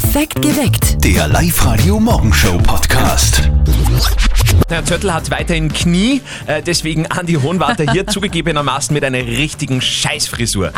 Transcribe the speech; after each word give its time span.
Perfekt 0.00 0.40
geweckt. 0.42 1.04
Der 1.04 1.26
Live-Radio-Morgenshow-Podcast. 1.26 3.50
Der 4.70 4.84
Zöttl 4.84 5.12
hat 5.12 5.28
weiterhin 5.32 5.72
Knie, 5.72 6.20
äh, 6.46 6.62
deswegen 6.62 7.08
Andi 7.08 7.34
Hohenwarter 7.34 7.90
hier 7.90 8.06
zugegebenermaßen 8.06 8.94
mit 8.94 9.02
einer 9.02 9.18
richtigen 9.18 9.80
Scheißfrisur. 9.80 10.72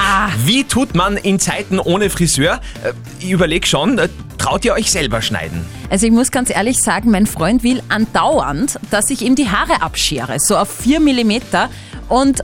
Wie 0.46 0.64
tut 0.64 0.95
man 0.95 1.19
in 1.19 1.38
Zeiten 1.38 1.79
ohne 1.79 2.09
Friseur? 2.09 2.62
Äh, 2.83 2.95
ich 3.19 3.33
überleg 3.33 3.67
schon, 3.67 3.98
äh, 3.98 4.09
traut 4.38 4.65
ihr 4.65 4.72
euch 4.72 4.91
selber 4.91 5.21
schneiden? 5.21 5.67
Also 5.91 6.07
ich 6.07 6.13
muss 6.13 6.31
ganz 6.31 6.49
ehrlich 6.49 6.79
sagen, 6.79 7.11
mein 7.11 7.27
Freund 7.27 7.63
will 7.63 7.83
andauernd, 7.91 8.79
dass 8.91 9.11
ich 9.11 9.21
ihm 9.21 9.35
die 9.35 9.51
Haare 9.51 9.83
abschere, 9.83 10.41
so 10.41 10.57
auf 10.57 10.71
4 10.71 10.99
mm 10.99 11.33
und 12.09 12.43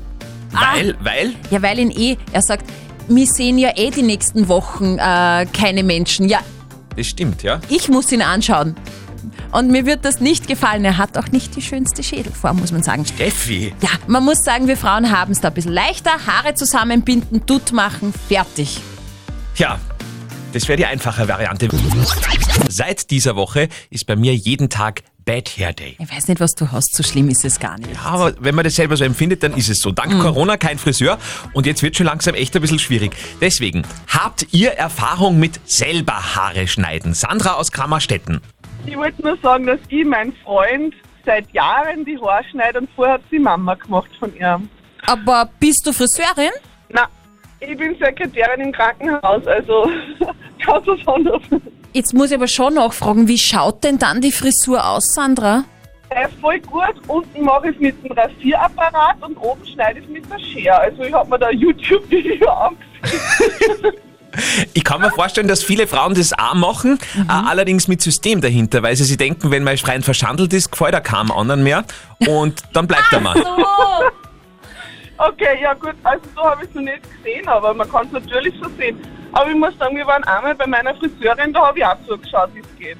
Weil, 0.52 0.94
weil? 1.02 1.32
ja, 1.50 1.62
weil 1.62 1.78
ihn 1.78 1.90
eh, 1.90 2.18
er 2.32 2.42
sagt, 2.42 2.66
wir 3.08 3.26
sehen 3.26 3.56
ja 3.56 3.70
eh 3.76 3.90
die 3.90 4.02
nächsten 4.02 4.48
Wochen 4.48 4.98
äh, 4.98 5.46
keine 5.46 5.82
Menschen. 5.82 6.28
Ja, 6.28 6.40
Das 6.96 7.06
stimmt, 7.06 7.42
ja. 7.42 7.60
ich 7.68 7.88
muss 7.88 8.10
ihn 8.10 8.22
anschauen. 8.22 8.74
Und 9.52 9.70
mir 9.70 9.86
wird 9.86 10.04
das 10.04 10.20
nicht 10.20 10.48
gefallen. 10.48 10.84
Er 10.84 10.98
hat 10.98 11.16
auch 11.16 11.28
nicht 11.28 11.56
die 11.56 11.62
schönste 11.62 12.02
Schädelform, 12.02 12.58
muss 12.58 12.72
man 12.72 12.82
sagen. 12.82 13.04
Steffi. 13.06 13.74
Ja, 13.80 13.90
man 14.06 14.24
muss 14.24 14.42
sagen, 14.42 14.66
wir 14.66 14.76
Frauen 14.76 15.10
haben 15.10 15.32
es 15.32 15.40
da 15.40 15.48
ein 15.48 15.54
bisschen 15.54 15.72
leichter. 15.72 16.10
Haare 16.26 16.54
zusammenbinden, 16.54 17.44
Dutt 17.46 17.72
machen, 17.72 18.12
fertig. 18.28 18.80
Tja, 19.54 19.78
das 20.52 20.68
wäre 20.68 20.76
die 20.76 20.86
einfache 20.86 21.28
Variante. 21.28 21.68
Seit 22.68 23.10
dieser 23.10 23.36
Woche 23.36 23.68
ist 23.90 24.06
bei 24.06 24.16
mir 24.16 24.34
jeden 24.34 24.68
Tag 24.68 25.02
Bad 25.26 25.48
Hair 25.58 25.72
Day. 25.72 25.96
Ich 25.98 26.10
weiß 26.10 26.28
nicht, 26.28 26.40
was 26.40 26.54
du 26.54 26.70
hast, 26.70 26.94
so 26.94 27.02
schlimm 27.02 27.28
ist 27.28 27.44
es 27.44 27.58
gar 27.58 27.76
nicht. 27.78 27.90
Aber 28.06 28.32
wenn 28.38 28.54
man 28.54 28.64
das 28.64 28.76
selber 28.76 28.96
so 28.96 29.04
empfindet, 29.04 29.42
dann 29.42 29.54
ist 29.54 29.68
es 29.68 29.80
so. 29.80 29.90
Dank 29.90 30.22
Corona 30.22 30.56
kein 30.56 30.78
Friseur 30.78 31.18
und 31.52 31.66
jetzt 31.66 31.82
wird 31.82 31.96
schon 31.96 32.06
langsam 32.06 32.34
echt 32.36 32.54
ein 32.54 32.62
bisschen 32.62 32.78
schwierig. 32.78 33.14
Deswegen, 33.40 33.82
habt 34.06 34.46
ihr 34.52 34.70
Erfahrung 34.70 35.38
mit 35.40 35.60
selber 35.68 36.36
Haare 36.36 36.68
schneiden? 36.68 37.12
Sandra 37.12 37.54
aus 37.54 37.72
Kramerstetten. 37.72 38.40
Ich 38.86 38.96
wollte 38.96 39.20
nur 39.20 39.36
sagen, 39.42 39.66
dass 39.66 39.80
ich 39.88 40.06
mein 40.06 40.32
Freund 40.44 40.94
seit 41.24 41.52
Jahren 41.52 42.04
die 42.04 42.16
Haare 42.18 42.44
schneide 42.48 42.78
und 42.78 42.88
vorher 42.94 43.14
hat 43.14 43.22
die 43.32 43.40
Mama 43.40 43.74
gemacht 43.74 44.10
von 44.20 44.32
ihm. 44.36 44.70
Aber 45.06 45.50
bist 45.58 45.84
du 45.86 45.92
Friseurin? 45.92 46.52
Na, 46.88 47.08
ich 47.58 47.76
bin 47.76 47.96
Sekretärin 47.98 48.60
im 48.60 48.72
Krankenhaus, 48.72 49.44
also 49.44 49.90
ganz 50.64 50.86
was 50.86 51.08
anderes. 51.08 51.42
Jetzt 51.96 52.12
muss 52.12 52.28
ich 52.30 52.36
aber 52.36 52.46
schon 52.46 52.74
nachfragen, 52.74 53.26
wie 53.26 53.38
schaut 53.38 53.82
denn 53.82 53.96
dann 53.96 54.20
die 54.20 54.30
Frisur 54.30 54.86
aus, 54.86 55.14
Sandra? 55.14 55.64
Äh, 56.10 56.28
voll 56.42 56.60
gut. 56.60 56.92
Unten 57.06 57.42
mache 57.42 57.70
ich 57.70 57.76
es 57.76 57.80
mit 57.80 58.04
dem 58.04 58.12
Rasierapparat 58.12 59.16
und 59.22 59.34
oben 59.38 59.64
schneide 59.64 60.00
ich 60.00 60.04
es 60.04 60.10
mit 60.10 60.30
der 60.30 60.38
Schere. 60.38 60.78
Also 60.78 61.04
ich 61.04 61.12
habe 61.14 61.30
mir 61.30 61.38
da 61.38 61.46
ein 61.46 61.56
YouTube-Video 61.58 62.50
angesehen. 62.50 63.94
Ich 64.74 64.84
kann 64.84 65.00
mir 65.00 65.10
vorstellen, 65.10 65.48
dass 65.48 65.64
viele 65.64 65.86
Frauen 65.86 66.12
das 66.12 66.34
auch 66.34 66.52
machen, 66.52 66.98
äh, 67.16 67.32
allerdings 67.32 67.88
mit 67.88 68.02
System 68.02 68.42
dahinter, 68.42 68.82
weil 68.82 68.94
sie 68.94 69.04
sich 69.04 69.16
denken, 69.16 69.50
wenn 69.50 69.64
mein 69.64 69.78
Freund 69.78 70.04
verschandelt 70.04 70.52
ist, 70.52 70.70
gefällt 70.70 70.92
er 70.92 71.00
keinem 71.00 71.32
anderen 71.32 71.62
mehr 71.62 71.86
und 72.28 72.62
dann 72.74 72.86
bleibt 72.86 73.10
er 73.10 73.20
mal. 73.20 73.42
Okay, 75.16 75.62
ja 75.62 75.72
gut, 75.72 75.94
also 76.02 76.22
so 76.34 76.42
habe 76.42 76.62
ich 76.62 76.68
es 76.68 76.74
noch 76.74 76.82
nicht 76.82 77.00
gesehen, 77.02 77.48
aber 77.48 77.72
man 77.72 77.90
kann 77.90 78.06
es 78.08 78.12
natürlich 78.12 78.52
so 78.60 78.68
sehen. 78.76 79.00
Aber 79.36 79.50
ich 79.50 79.56
muss 79.56 79.76
sagen, 79.76 79.94
wir 79.94 80.06
waren 80.06 80.24
einmal 80.24 80.54
bei 80.54 80.66
meiner 80.66 80.94
Friseurin, 80.94 81.52
da 81.52 81.66
habe 81.66 81.78
ich 81.78 81.84
auch 81.84 81.98
zugeschaut, 82.06 82.48
wie 82.54 82.60
es 82.60 82.78
geht. 82.78 82.96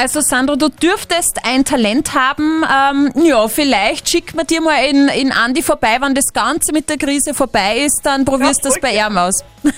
Also 0.00 0.22
Sandra, 0.22 0.56
du 0.56 0.70
dürftest 0.70 1.40
ein 1.44 1.62
Talent 1.62 2.14
haben. 2.14 2.64
Ähm, 2.64 3.12
ja, 3.22 3.46
vielleicht 3.48 4.08
schickt 4.08 4.34
man 4.34 4.46
dir 4.46 4.62
mal 4.62 4.82
in, 4.86 5.08
in 5.08 5.30
Andi 5.30 5.60
vorbei, 5.60 5.98
wenn 6.00 6.14
das 6.14 6.32
Ganze 6.32 6.72
mit 6.72 6.88
der 6.88 6.96
Krise 6.96 7.34
vorbei 7.34 7.80
ist, 7.80 8.00
dann 8.04 8.24
probierst 8.24 8.64
du 8.64 8.70
Ja, 8.70 8.74
das 8.74 8.80
bei 8.80 8.96
ihm 8.96 9.18
aus. 9.18 9.44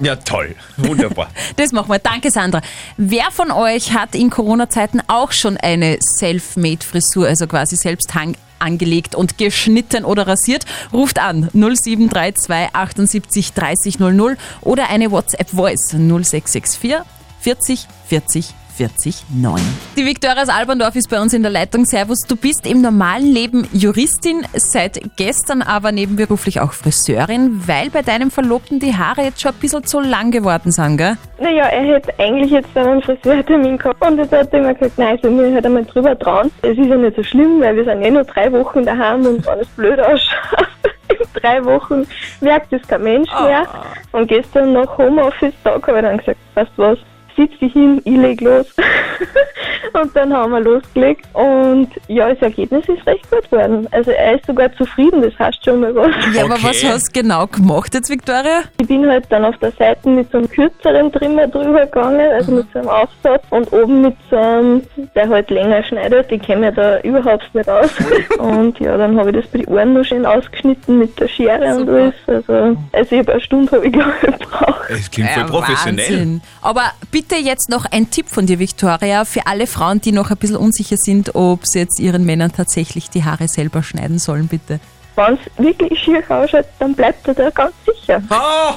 Ja, 0.00 0.16
toll. 0.16 0.56
Wunderbar. 0.78 1.28
Das 1.56 1.72
machen 1.72 1.90
wir. 1.90 1.98
Danke, 1.98 2.30
Sandra. 2.30 2.62
Wer 2.96 3.30
von 3.30 3.50
euch 3.50 3.92
hat 3.92 4.14
in 4.14 4.30
Corona-Zeiten 4.30 5.02
auch 5.08 5.32
schon 5.32 5.58
eine 5.58 5.98
Self-Made-Frisur, 6.00 7.26
also 7.26 7.46
quasi 7.46 7.76
selbst 7.76 8.14
hang 8.14 8.34
angelegt 8.60 9.14
und 9.14 9.36
geschnitten 9.36 10.06
oder 10.06 10.26
rasiert? 10.26 10.64
Ruft 10.90 11.18
an 11.18 11.50
0732 11.52 12.74
78 12.74 13.52
30 13.52 13.98
00 13.98 14.38
oder 14.62 14.88
eine 14.88 15.10
WhatsApp-Voice 15.10 15.90
0664 15.90 17.02
40 17.40 17.86
40 18.08 18.54
40 18.76 19.24
9. 19.34 19.60
Die 19.96 20.06
Viktoria 20.06 20.42
aus 20.42 20.48
Alberndorf 20.48 20.96
ist 20.96 21.10
bei 21.10 21.20
uns 21.20 21.32
in 21.34 21.42
der 21.42 21.50
Leitung. 21.50 21.84
Servus, 21.84 22.20
du 22.26 22.36
bist 22.36 22.66
im 22.66 22.80
normalen 22.80 23.26
Leben 23.26 23.68
Juristin, 23.72 24.46
seit 24.54 25.00
gestern 25.16 25.62
aber 25.62 25.92
nebenberuflich 25.92 26.60
auch 26.60 26.72
Friseurin, 26.72 27.62
weil 27.66 27.90
bei 27.90 28.02
deinem 28.02 28.30
Verlobten 28.30 28.80
die 28.80 28.96
Haare 28.96 29.22
jetzt 29.22 29.40
schon 29.40 29.52
ein 29.52 29.58
bisschen 29.60 29.84
zu 29.84 30.00
lang 30.00 30.30
geworden 30.30 30.72
sind, 30.72 30.96
gell? 30.96 31.16
Naja, 31.38 31.64
er 31.66 31.94
hätte 31.94 32.12
eigentlich 32.18 32.50
jetzt 32.50 32.76
einen 32.76 33.02
Friseurtermin 33.02 33.76
gehabt 33.78 34.04
und 34.06 34.18
jetzt 34.18 34.32
hat 34.32 34.52
er 34.52 34.60
immer 34.60 34.74
gesagt, 34.74 34.98
nein, 34.98 35.16
ich 35.16 35.22
soll 35.22 35.30
mir 35.30 35.52
halt 35.52 35.66
einmal 35.66 35.84
drüber 35.84 36.18
trauen. 36.18 36.50
Es 36.62 36.78
ist 36.78 36.86
ja 36.86 36.96
nicht 36.96 37.16
so 37.16 37.22
schlimm, 37.22 37.60
weil 37.60 37.76
wir 37.76 37.84
sind 37.84 38.02
eh 38.02 38.10
nur 38.10 38.24
drei 38.24 38.50
Wochen 38.52 38.84
daheim 38.84 39.26
und 39.26 39.46
alles 39.48 39.68
blöd 39.68 40.00
ausschaut. 40.00 40.68
In 41.08 41.40
drei 41.40 41.64
Wochen 41.64 42.06
merkt 42.40 42.72
es 42.72 42.86
kein 42.88 43.02
Mensch 43.02 43.30
mehr. 43.30 43.66
Und 44.12 44.28
gestern 44.28 44.72
nach 44.72 44.96
Homeoffice-Tag 44.96 45.86
habe 45.86 45.98
ich 45.98 46.04
dann 46.04 46.18
gesagt, 46.18 46.38
weißt 46.54 46.70
du 46.76 46.82
was, 46.82 46.98
sitz 47.36 47.58
dich 47.60 47.72
hin, 47.72 48.00
ich 48.04 48.16
leg 48.16 48.40
los. 48.40 48.66
und 50.02 50.14
dann 50.16 50.32
haben 50.32 50.52
wir 50.52 50.60
losgelegt 50.60 51.24
und 51.34 51.88
ja, 52.08 52.28
das 52.30 52.40
Ergebnis 52.40 52.84
ist 52.88 53.06
recht 53.06 53.30
gut 53.30 53.50
geworden. 53.50 53.86
Also 53.90 54.10
er 54.10 54.36
ist 54.36 54.46
sogar 54.46 54.72
zufrieden, 54.74 55.22
das 55.22 55.38
heißt 55.38 55.64
schon 55.64 55.80
mal 55.80 55.94
was. 55.94 56.10
Ja, 56.34 56.44
aber 56.44 56.54
Okay. 56.54 56.62
was 56.68 56.84
hast 56.84 57.16
du 57.16 57.20
genau 57.22 57.46
gemacht 57.46 57.92
jetzt, 57.94 58.10
Viktoria? 58.10 58.62
Ich 58.80 58.86
bin 58.86 59.06
halt 59.08 59.26
dann 59.30 59.44
auf 59.44 59.56
der 59.58 59.72
Seite 59.72 60.08
mit 60.08 60.30
so 60.30 60.38
einem 60.38 60.48
kürzeren 60.50 61.10
Trimmer 61.12 61.46
drüber 61.48 61.86
gegangen, 61.86 62.20
also 62.32 62.52
mit 62.52 62.66
so 62.72 62.78
einem 62.80 62.88
Aufsatz 62.88 63.42
und 63.50 63.72
oben 63.72 64.02
mit 64.02 64.16
so 64.30 64.36
einem, 64.36 64.82
der 65.14 65.28
halt 65.28 65.50
länger 65.50 65.82
schneidet, 65.84 66.30
die 66.30 66.38
käme 66.38 66.66
ja 66.66 66.70
da 66.70 67.00
überhaupt 67.00 67.54
nicht 67.54 67.68
aus. 67.68 67.90
Und 68.38 68.78
ja, 68.80 68.96
dann 68.96 69.18
habe 69.18 69.30
ich 69.30 69.36
das 69.36 69.46
bei 69.48 69.58
den 69.58 69.68
Ohren 69.68 69.92
noch 69.94 70.04
schön 70.04 70.26
ausgeschnitten 70.26 70.98
mit 70.98 71.18
der 71.20 71.28
Schere 71.28 71.64
und 71.76 71.80
Super. 71.86 71.92
alles. 71.92 72.14
Also, 72.26 72.76
also 72.92 73.12
ich 73.14 73.18
habe 73.18 73.32
eine 73.32 73.40
Stunde 73.40 73.72
habe 73.72 73.86
ich 73.86 73.94
ich 73.96 74.02
gebraucht. 74.38 74.90
Es 74.90 75.10
klingt 75.10 75.30
voll 75.30 75.42
Ja, 75.42 75.48
professionell. 75.48 76.10
Wahnsinn. 76.10 76.42
Aber 76.60 76.82
bitte 77.10 77.21
jetzt 77.30 77.68
noch 77.68 77.84
ein 77.84 78.10
Tipp 78.10 78.28
von 78.28 78.46
dir, 78.46 78.58
Viktoria, 78.58 79.24
für 79.24 79.46
alle 79.46 79.66
Frauen, 79.66 80.00
die 80.00 80.12
noch 80.12 80.30
ein 80.30 80.36
bisschen 80.36 80.56
unsicher 80.56 80.96
sind, 80.96 81.34
ob 81.34 81.66
sie 81.66 81.80
jetzt 81.80 82.00
ihren 82.00 82.24
Männern 82.24 82.52
tatsächlich 82.52 83.10
die 83.10 83.24
Haare 83.24 83.48
selber 83.48 83.82
schneiden 83.82 84.18
sollen, 84.18 84.48
bitte. 84.48 84.80
Wenn 85.16 85.34
es 85.34 85.64
wirklich 85.64 85.98
schier 85.98 86.22
ausschaut, 86.28 86.66
dann 86.78 86.94
bleibt 86.94 87.26
er 87.28 87.34
da 87.34 87.50
ganz 87.50 87.74
sicher. 87.86 88.22
Oh! 88.30 88.74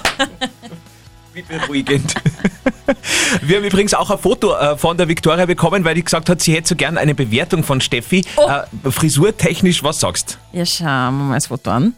Wie 1.34 1.42
beruhigend. 1.42 2.16
Wir 3.42 3.58
haben 3.58 3.66
übrigens 3.66 3.94
auch 3.94 4.10
ein 4.10 4.18
Foto 4.18 4.56
äh, 4.56 4.78
von 4.78 4.98
der 4.98 5.08
Viktoria 5.08 5.46
bekommen, 5.46 5.84
weil 5.84 5.96
die 5.96 6.04
gesagt 6.04 6.30
hat, 6.30 6.42
sie 6.42 6.54
hätte 6.54 6.70
so 6.70 6.76
gern 6.76 6.98
eine 6.98 7.16
Bewertung 7.16 7.64
von 7.64 7.82
Steffi. 7.82 8.24
Oh. 8.38 8.48
Äh, 8.48 8.92
frisurtechnisch, 8.92 9.84
was 9.84 10.00
sagst 10.00 10.40
Ja, 10.54 10.66
schauen 10.66 11.18
wir 11.18 11.24
mal 11.24 11.36
das 11.36 11.48
Foto 11.48 11.72
an. 11.72 11.94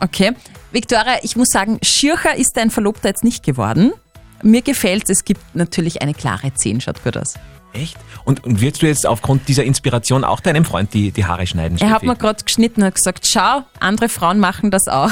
Okay. 0.00 0.32
Viktoria, 0.72 1.18
ich 1.22 1.36
muss 1.36 1.50
sagen, 1.50 1.78
schircher 1.82 2.34
ist 2.36 2.56
dein 2.56 2.70
Verlobter 2.70 3.08
jetzt 3.08 3.24
nicht 3.24 3.44
geworden. 3.44 3.92
Mir 4.44 4.60
gefällt 4.60 5.08
es 5.08 5.24
gibt 5.24 5.40
natürlich 5.56 6.02
eine 6.02 6.12
klare 6.12 6.52
10, 6.52 6.82
schaut 6.82 7.02
gut 7.02 7.16
aus. 7.16 7.34
Echt? 7.72 7.96
Und, 8.24 8.44
und 8.44 8.60
wirst 8.60 8.82
du 8.82 8.86
jetzt 8.86 9.06
aufgrund 9.06 9.48
dieser 9.48 9.64
Inspiration 9.64 10.22
auch 10.22 10.40
deinem 10.40 10.66
Freund 10.66 10.92
die, 10.92 11.10
die 11.12 11.24
Haare 11.24 11.46
schneiden, 11.46 11.78
Er 11.80 11.90
hat 11.90 12.02
mir 12.02 12.14
gerade 12.14 12.44
geschnitten 12.44 12.82
und 12.82 12.86
hat 12.88 12.94
gesagt, 12.94 13.26
schau, 13.26 13.62
andere 13.80 14.10
Frauen 14.10 14.38
machen 14.38 14.70
das 14.70 14.86
auch. 14.86 15.10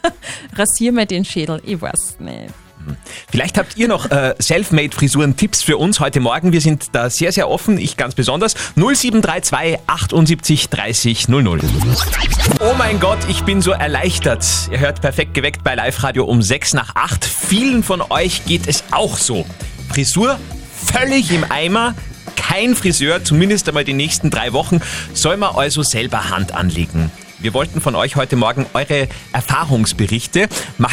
Rasier 0.56 0.92
mir 0.92 1.06
den 1.06 1.24
Schädel, 1.24 1.60
ich 1.66 1.82
weiß 1.82 2.20
nicht. 2.20 2.54
Vielleicht 3.30 3.58
habt 3.58 3.76
ihr 3.76 3.88
noch 3.88 4.10
äh, 4.10 4.34
Selfmade-Frisuren-Tipps 4.38 5.62
für 5.62 5.76
uns 5.76 6.00
heute 6.00 6.20
Morgen. 6.20 6.52
Wir 6.52 6.60
sind 6.60 6.88
da 6.92 7.10
sehr, 7.10 7.32
sehr 7.32 7.48
offen, 7.48 7.78
ich 7.78 7.96
ganz 7.96 8.14
besonders. 8.14 8.54
0732 8.76 9.78
78 9.86 10.68
30 10.68 11.28
00. 11.28 11.60
Oh 12.60 12.74
mein 12.76 13.00
Gott, 13.00 13.18
ich 13.28 13.42
bin 13.44 13.60
so 13.60 13.72
erleichtert. 13.72 14.44
Ihr 14.70 14.80
hört 14.80 15.00
perfekt 15.00 15.34
geweckt 15.34 15.64
bei 15.64 15.74
Live-Radio 15.74 16.24
um 16.24 16.42
6 16.42 16.74
nach 16.74 16.94
8. 16.94 17.24
Vielen 17.24 17.82
von 17.82 18.02
euch 18.02 18.44
geht 18.44 18.66
es 18.66 18.84
auch 18.90 19.16
so. 19.16 19.46
Frisur 19.88 20.38
völlig 20.92 21.32
im 21.32 21.44
Eimer. 21.50 21.94
Kein 22.36 22.74
Friseur, 22.74 23.24
zumindest 23.24 23.68
einmal 23.68 23.84
die 23.84 23.92
nächsten 23.92 24.30
drei 24.30 24.52
Wochen, 24.52 24.80
soll 25.12 25.36
man 25.36 25.54
also 25.54 25.82
selber 25.82 26.30
Hand 26.30 26.52
anlegen. 26.52 27.10
Wir 27.40 27.54
wollten 27.54 27.80
von 27.80 27.94
euch 27.94 28.16
heute 28.16 28.34
Morgen 28.34 28.66
eure 28.74 29.06
Erfahrungsberichte. 29.32 30.48
Mag 30.76 30.90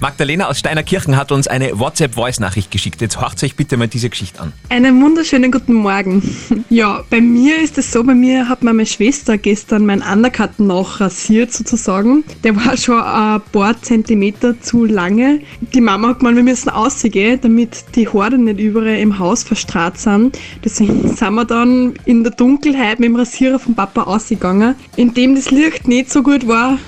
Magdalena 0.00 0.48
aus 0.48 0.58
Steinerkirchen 0.58 1.18
hat 1.18 1.32
uns 1.32 1.48
eine 1.48 1.78
WhatsApp-Voice-Nachricht 1.78 2.70
geschickt. 2.70 3.02
Jetzt 3.02 3.20
hört 3.20 3.42
euch 3.44 3.56
bitte 3.56 3.76
mal 3.76 3.88
diese 3.88 4.08
Geschichte 4.08 4.40
an. 4.40 4.54
Einen 4.70 5.02
wunderschönen 5.02 5.50
guten 5.52 5.74
Morgen. 5.74 6.22
Ja, 6.70 7.02
bei 7.10 7.20
mir 7.20 7.60
ist 7.60 7.76
es 7.76 7.92
so, 7.92 8.02
bei 8.02 8.14
mir 8.14 8.48
hat 8.48 8.62
meine 8.62 8.86
Schwester 8.86 9.36
gestern 9.36 9.84
meinen 9.84 10.00
Undercut 10.00 10.58
nachrasiert 10.58 11.52
sozusagen. 11.52 12.24
Der 12.44 12.56
war 12.56 12.78
schon 12.78 12.98
ein 12.98 13.42
paar 13.52 13.80
Zentimeter 13.82 14.58
zu 14.58 14.86
lange. 14.86 15.40
Die 15.74 15.82
Mama 15.82 16.08
hat 16.08 16.20
gemeint, 16.20 16.36
wir 16.36 16.44
müssen 16.44 16.70
ausgehen, 16.70 17.38
damit 17.42 17.84
die 17.94 18.08
Haare 18.08 18.38
nicht 18.38 18.58
überall 18.58 18.96
im 18.96 19.18
Haus 19.18 19.42
verstrahlt 19.42 19.98
sind. 19.98 20.38
Deswegen 20.64 21.08
sind 21.14 21.34
wir 21.34 21.44
dann 21.44 21.92
in 22.06 22.22
der 22.22 22.32
Dunkelheit 22.32 23.00
mit 23.00 23.08
dem 23.10 23.16
Rasierer 23.16 23.58
vom 23.58 23.74
Papa 23.74 24.04
ausgegangen. 24.04 24.74
Indem 24.96 25.34
das 25.34 25.50
Licht 25.50 25.81
nicht 25.86 26.10
so 26.10 26.22
gut 26.22 26.46
war, 26.46 26.78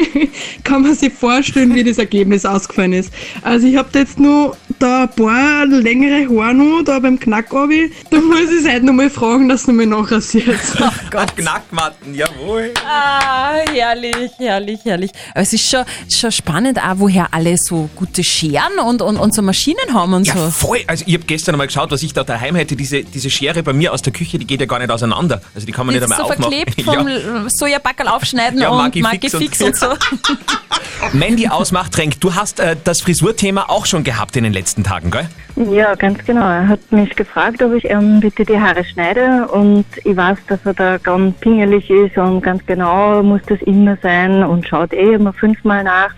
kann 0.64 0.82
man 0.82 0.94
sich 0.94 1.12
vorstellen, 1.12 1.74
wie 1.74 1.84
das 1.84 1.98
Ergebnis 1.98 2.44
ausgefallen 2.44 2.92
ist. 2.92 3.12
Also 3.42 3.66
ich 3.66 3.76
habe 3.76 3.88
da 3.92 4.00
jetzt 4.00 4.18
nur 4.18 4.56
da 4.78 5.02
ein 5.04 5.08
paar 5.10 5.66
längere 5.66 6.28
Haare 6.28 6.54
noch, 6.54 6.82
da 6.84 6.98
beim 6.98 7.18
Knackabi. 7.18 7.92
Da 8.10 8.18
muss 8.20 8.50
ich 8.50 8.64
es 8.64 8.72
heute 8.72 8.86
nochmal 8.86 9.10
fragen, 9.10 9.48
dass 9.48 9.64
du 9.64 9.72
nochmal 9.72 9.86
nachrasiert. 10.02 10.58
Gott. 11.10 11.36
Knackmatten, 11.36 12.14
jawohl. 12.14 12.72
Ah, 12.88 13.54
herrlich, 13.72 14.14
herrlich, 14.38 14.80
herrlich. 14.84 15.10
Aber 15.32 15.40
es 15.42 15.52
ist 15.52 15.68
schon, 15.68 15.84
schon 16.10 16.32
spannend 16.32 16.78
auch, 16.78 16.94
woher 16.96 17.32
alle 17.32 17.56
so 17.58 17.88
gute 17.96 18.22
Scheren 18.24 18.78
und, 18.84 19.02
und, 19.02 19.16
und 19.16 19.34
so 19.34 19.42
Maschinen 19.42 19.92
haben 19.94 20.12
und 20.14 20.26
Ja, 20.26 20.34
so. 20.34 20.50
voll. 20.50 20.80
Also 20.86 21.04
ich 21.06 21.14
habe 21.14 21.24
gestern 21.24 21.54
einmal 21.54 21.66
geschaut, 21.68 21.90
was 21.90 22.02
ich 22.02 22.12
da 22.12 22.24
daheim 22.24 22.54
hätte. 22.56 22.76
Diese, 22.76 23.02
diese 23.04 23.30
Schere 23.30 23.62
bei 23.62 23.72
mir 23.72 23.92
aus 23.92 24.02
der 24.02 24.12
Küche, 24.12 24.38
die 24.38 24.46
geht 24.46 24.60
ja 24.60 24.66
gar 24.66 24.78
nicht 24.78 24.90
auseinander. 24.90 25.40
Also 25.54 25.66
die 25.66 25.72
kann 25.72 25.86
man 25.86 25.94
Jetzt 25.94 26.08
nicht 26.08 26.12
einmal 26.18 26.26
so 26.28 26.32
aufmachen. 26.34 26.64
verklebt 26.64 26.82
vom 26.84 27.08
Ja. 27.44 27.48
Sojabackerl 27.50 28.08
aufschneiden 28.08 28.60
Ja, 28.60 28.68
und 28.70 28.94
Maggi 29.00 29.30
Fix 29.30 29.60
und- 29.62 29.68
und 29.68 29.76
so. 29.76 29.86
Mandy 31.12 31.48
Ausmachtrenk, 31.48 32.20
du 32.20 32.34
hast 32.34 32.58
äh, 32.60 32.76
das 32.82 33.00
Frisurthema 33.00 33.64
auch 33.68 33.86
schon 33.86 34.02
gehabt 34.02 34.36
in 34.36 34.44
den 34.44 34.52
letzten 34.52 34.65
Tagen, 34.74 35.10
gell? 35.10 35.26
Ja, 35.70 35.94
ganz 35.94 36.24
genau. 36.24 36.48
Er 36.48 36.68
hat 36.68 36.92
mich 36.92 37.14
gefragt, 37.16 37.62
ob 37.62 37.72
ich 37.72 37.84
ihm 37.84 38.20
bitte 38.20 38.44
die 38.44 38.60
Haare 38.60 38.84
schneide 38.84 39.48
und 39.48 39.86
ich 40.04 40.16
weiß, 40.16 40.38
dass 40.48 40.60
er 40.64 40.74
da 40.74 40.98
ganz 40.98 41.36
pingelig 41.38 41.88
ist 41.90 42.18
und 42.18 42.42
ganz 42.42 42.64
genau 42.66 43.22
muss 43.22 43.40
das 43.46 43.60
immer 43.62 43.96
sein 44.02 44.42
und 44.42 44.66
schaut 44.66 44.92
eh 44.92 45.14
immer 45.14 45.32
fünfmal 45.32 45.84
nach. 45.84 46.10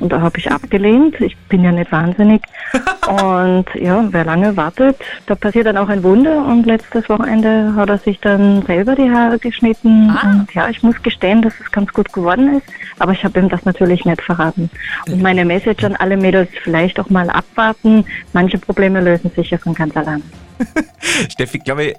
Und 0.00 0.12
da 0.12 0.20
habe 0.20 0.38
ich 0.38 0.50
abgelehnt. 0.50 1.20
Ich 1.20 1.36
bin 1.48 1.64
ja 1.64 1.72
nicht 1.72 1.92
wahnsinnig. 1.92 2.42
und 3.08 3.66
ja, 3.74 4.06
wer 4.10 4.24
lange 4.24 4.56
wartet, 4.56 4.96
da 5.26 5.34
passiert 5.34 5.66
dann 5.66 5.76
auch 5.76 5.88
ein 5.88 6.02
Wunder. 6.02 6.44
Und 6.44 6.66
letztes 6.66 7.08
Wochenende 7.08 7.74
hat 7.76 7.88
er 7.88 7.98
sich 7.98 8.20
dann 8.20 8.62
selber 8.62 8.94
die 8.94 9.10
Haare 9.10 9.38
geschnitten. 9.38 10.10
Ah. 10.10 10.30
Und 10.30 10.54
ja, 10.54 10.68
ich 10.68 10.82
muss 10.82 11.00
gestehen, 11.02 11.42
dass 11.42 11.54
es 11.60 11.70
ganz 11.70 11.92
gut 11.92 12.12
geworden 12.12 12.58
ist. 12.58 12.66
Aber 12.98 13.12
ich 13.12 13.24
habe 13.24 13.38
ihm 13.38 13.48
das 13.48 13.64
natürlich 13.64 14.04
nicht 14.04 14.22
verraten. 14.22 14.70
Und 15.06 15.22
meine 15.22 15.44
Message 15.44 15.84
an 15.84 15.96
alle 15.96 16.16
Mädels, 16.16 16.48
vielleicht 16.62 16.98
auch 17.00 17.10
mal 17.10 17.28
abwarten. 17.30 18.04
Manche 18.32 18.58
Probleme 18.58 19.00
lösen 19.00 19.30
sich 19.34 19.50
ja 19.50 19.58
von 19.58 19.74
ganz 19.74 19.96
allein. 19.96 20.22
Steffi, 21.28 21.58
ich 21.58 21.64
glaube, 21.64 21.94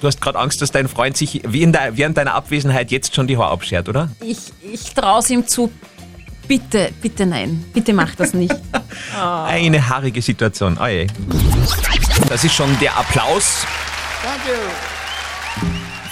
du 0.00 0.06
hast 0.06 0.20
gerade 0.20 0.38
Angst, 0.38 0.60
dass 0.62 0.70
dein 0.70 0.88
Freund 0.88 1.16
sich 1.16 1.42
wie 1.46 1.62
in 1.62 1.72
der, 1.72 1.96
während 1.96 2.16
deiner 2.16 2.34
Abwesenheit 2.34 2.90
jetzt 2.90 3.14
schon 3.14 3.26
die 3.26 3.36
Haare 3.36 3.52
abschert, 3.52 3.88
oder? 3.88 4.10
Ich, 4.20 4.52
ich 4.72 4.94
traue 4.94 5.20
es 5.20 5.30
ihm 5.30 5.46
zu. 5.46 5.70
Bitte, 6.46 6.90
bitte 7.00 7.26
nein. 7.26 7.64
Bitte 7.72 7.92
mach 7.92 8.14
das 8.14 8.34
nicht. 8.34 8.54
Eine 9.46 9.88
haarige 9.88 10.20
Situation. 10.20 10.78
Oh 10.80 10.86
je. 10.86 11.06
Das 12.28 12.44
ist 12.44 12.54
schon 12.54 12.78
der 12.80 12.96
Applaus 12.96 13.66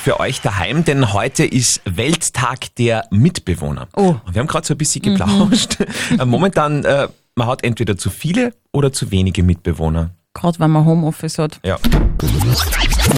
für 0.03 0.19
euch 0.19 0.41
daheim, 0.41 0.85
denn 0.85 1.13
heute 1.13 1.45
ist 1.45 1.81
Welttag 1.85 2.75
der 2.75 3.07
Mitbewohner. 3.11 3.87
Oh. 3.95 4.17
Und 4.25 4.35
wir 4.35 4.41
haben 4.41 4.49
gerade 4.49 4.67
so 4.67 4.75
ein 4.75 4.79
bisschen 4.79 5.03
geplauscht. 5.03 5.79
Äh, 6.19 6.25
Momentan, 6.25 6.85
äh, 6.85 7.09
man 7.37 7.47
hat 7.47 7.63
entweder 7.63 7.97
zu 7.97 8.11
viele 8.11 8.53
oder 8.73 8.93
zu 8.93 9.13
wenige 9.13 9.45
Mitbewohner. 9.45 10.11
Gerade 10.35 10.59
wenn 10.59 10.71
man 10.73 10.85
Homeoffice 10.87 11.39
hat. 11.39 11.61
Ja. 11.65 11.79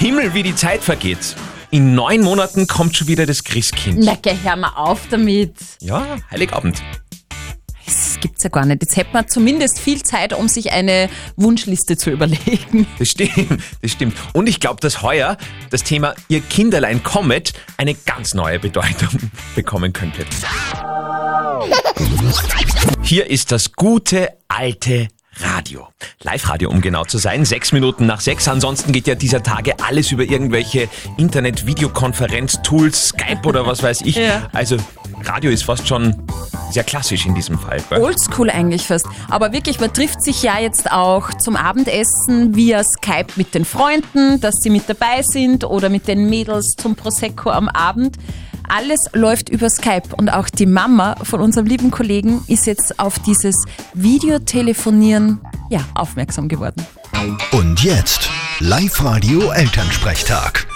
Himmel, 0.00 0.34
wie 0.34 0.43
die 0.43 0.55
Zeit 0.55 0.82
vergeht. 0.82 1.37
In 1.70 1.94
neun 1.94 2.20
Monaten 2.20 2.66
kommt 2.66 2.96
schon 2.96 3.08
wieder 3.08 3.25
das 3.26 3.43
Christkind. 3.43 4.00
Na, 4.00 4.16
geh, 4.20 4.37
hör 4.44 4.56
mal 4.56 4.72
auf 4.76 5.08
damit. 5.08 5.55
Ja, 5.81 6.05
Heiligabend. 6.31 6.82
Gibt's 8.25 8.43
ja 8.43 8.49
gar 8.49 8.65
nicht. 8.65 8.81
Jetzt 8.81 8.97
hätte 8.97 9.11
man 9.12 9.29
zumindest 9.29 9.79
viel 9.79 10.03
Zeit, 10.03 10.32
um 10.32 10.49
sich 10.49 10.73
eine 10.73 11.11
Wunschliste 11.37 11.99
zu 11.99 12.11
überlegen. 12.11 12.87
Das 12.99 13.09
stimmt, 13.09 13.61
das 13.82 13.91
stimmt. 13.91 14.17
Und 14.32 14.49
ich 14.49 14.61
glaube, 14.61 14.81
dass 14.81 15.03
heuer 15.03 15.37
das 15.71 15.82
Thema 15.82 16.15
Ihr 16.29 16.41
Kinderlein 16.41 17.03
kommet 17.03 17.53
eine 17.76 17.94
ganz 17.94 18.32
neue 18.32 18.59
Bedeutung 18.59 19.09
bekommen 19.55 19.93
könnte. 19.93 20.25
Hier 23.03 23.29
ist 23.29 23.53
das 23.53 23.73
gute 23.73 24.31
alte 24.49 25.09
Radio. 25.37 25.89
Live-Radio, 26.23 26.71
um 26.71 26.81
genau 26.81 27.05
zu 27.05 27.19
sein. 27.19 27.45
Sechs 27.45 27.73
Minuten 27.73 28.07
nach 28.07 28.21
sechs. 28.21 28.47
Ansonsten 28.49 28.93
geht 28.93 29.07
ja 29.07 29.15
dieser 29.15 29.43
Tage 29.43 29.75
alles 29.81 30.13
über 30.13 30.23
irgendwelche 30.23 30.89
Internet-Videokonferenz-Tools, 31.17 33.09
Skype 33.09 33.47
oder 33.47 33.67
was 33.67 33.83
weiß 33.83 34.03
ich. 34.03 34.17
Ja. 34.17 34.49
Also 34.53 34.77
Radio 35.25 35.51
ist 35.51 35.65
fast 35.65 35.89
schon 35.89 36.15
sehr 36.71 36.85
klassisch 36.85 37.27
in 37.27 37.35
diesem 37.35 37.59
Fall. 37.59 37.83
Oldschool 37.91 38.51
eigentlich 38.51 38.87
fast. 38.87 39.07
Aber 39.29 39.53
wirklich, 39.53 39.81
man 39.81 39.93
trifft 39.93 40.23
sich 40.23 40.43
ja 40.43 40.59
jetzt 40.59 40.91
auch 40.91 41.33
zum 41.35 41.57
Abendessen 41.57 42.55
via 42.55 42.83
Skype 42.83 43.33
mit 43.37 43.55
den 43.55 43.65
Freunden, 43.65 44.41
dass 44.41 44.57
sie 44.57 44.71
mit 44.71 44.89
dabei 44.89 45.23
sind 45.23 45.65
oder 45.65 45.89
mit 45.89 46.09
den 46.09 46.29
Mädels 46.29 46.75
zum 46.77 46.97
Prosecco 46.97 47.51
am 47.51 47.69
Abend. 47.69 48.17
Alles 48.69 49.11
läuft 49.12 49.50
über 49.50 49.69
Skype 49.69 50.14
und 50.16 50.31
auch 50.31 50.49
die 50.49 50.66
Mama 50.66 51.16
von 51.22 51.40
unserem 51.40 51.66
lieben 51.66 51.90
Kollegen 51.90 52.43
ist 52.49 52.66
jetzt 52.66 52.99
auf 52.99 53.19
dieses 53.19 53.66
Videotelefonieren 53.93 55.40
ja, 55.69 55.81
aufmerksam 55.94 56.49
geworden. 56.49 56.87
Und 57.52 57.82
jetzt 57.82 58.31
Live-Radio 58.61 59.50
Elternsprechtag. 59.50 60.66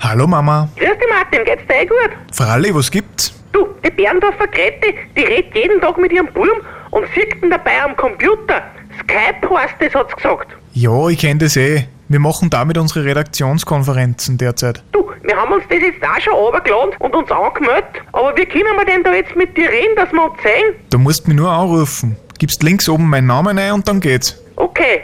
Hallo 0.00 0.26
Mama. 0.26 0.68
Grüß 0.76 0.88
dich 0.88 1.08
Martin, 1.10 1.44
geht's 1.44 1.66
dir 1.66 1.82
eh 1.82 1.86
gut? 1.86 2.10
Fralli, 2.32 2.74
was 2.74 2.90
gibt's? 2.90 3.32
Du, 3.52 3.66
die 3.84 3.90
Berndorfer 3.90 4.46
Grete, 4.46 4.94
die 5.16 5.22
redet 5.22 5.54
jeden 5.54 5.80
Tag 5.80 5.98
mit 5.98 6.12
ihrem 6.12 6.26
Buben 6.32 6.60
und 6.90 7.04
sieht 7.14 7.42
ihn 7.42 7.50
dabei 7.50 7.82
am 7.82 7.96
Computer. 7.96 8.62
Skype 9.00 9.54
heißt 9.54 9.74
das, 9.80 9.94
hat's 9.94 10.14
gesagt. 10.16 10.48
Ja, 10.72 11.08
ich 11.08 11.18
kenn 11.18 11.38
das 11.38 11.56
eh. 11.56 11.86
Wir 12.10 12.18
machen 12.18 12.50
damit 12.50 12.76
unsere 12.76 13.04
Redaktionskonferenzen 13.04 14.36
derzeit. 14.36 14.82
Du, 14.90 15.12
wir 15.22 15.36
haben 15.36 15.52
uns 15.52 15.62
das 15.68 15.78
jetzt 15.78 16.02
auch 16.02 16.20
schon 16.20 16.32
runtergeladen 16.32 16.90
und 16.98 17.14
uns 17.14 17.30
angemeldet, 17.30 17.84
aber 18.10 18.36
wie 18.36 18.46
können 18.46 18.74
wir 18.76 18.84
denn 18.84 19.04
da 19.04 19.14
jetzt 19.14 19.36
mit 19.36 19.56
dir 19.56 19.70
reden, 19.70 19.94
dass 19.94 20.10
wir 20.10 20.24
uns 20.28 20.42
sehen? 20.42 20.74
Du 20.90 20.98
musst 20.98 21.28
mich 21.28 21.36
nur 21.36 21.48
anrufen. 21.48 22.16
Gibst 22.40 22.64
links 22.64 22.88
oben 22.88 23.08
meinen 23.08 23.28
Namen 23.28 23.56
ein 23.56 23.74
und 23.74 23.86
dann 23.86 24.00
geht's. 24.00 24.42
Okay. 24.56 25.02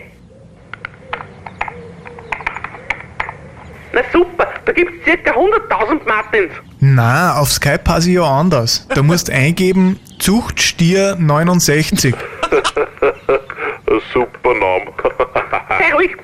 Na 3.92 4.00
super, 4.12 4.48
da 4.64 4.72
gibt's 4.72 5.04
circa 5.04 5.30
100.000 5.30 6.08
Martins. 6.08 6.52
Na, 6.80 7.38
auf 7.38 7.52
Skype 7.52 7.78
passe 7.84 8.08
ich 8.08 8.16
ja 8.16 8.24
anders. 8.24 8.84
Da 8.92 9.04
musst 9.04 9.30
eingeben 9.30 10.00
Zuchtstier 10.18 11.14
69. 11.20 12.16
Ein 12.16 12.20
super 14.12 14.54
Name. 14.54 14.92
Sei 15.78 15.94
ruhig. 15.94 16.16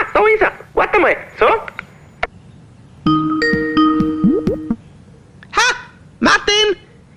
Ah, 0.00 0.06
da 0.14 0.20
ist 0.34 0.40
er. 0.40 0.52
Warte 0.74 0.98
mal. 0.98 1.16
So. 1.38 1.46
Ha! 5.52 5.74
Martin! 6.20 6.76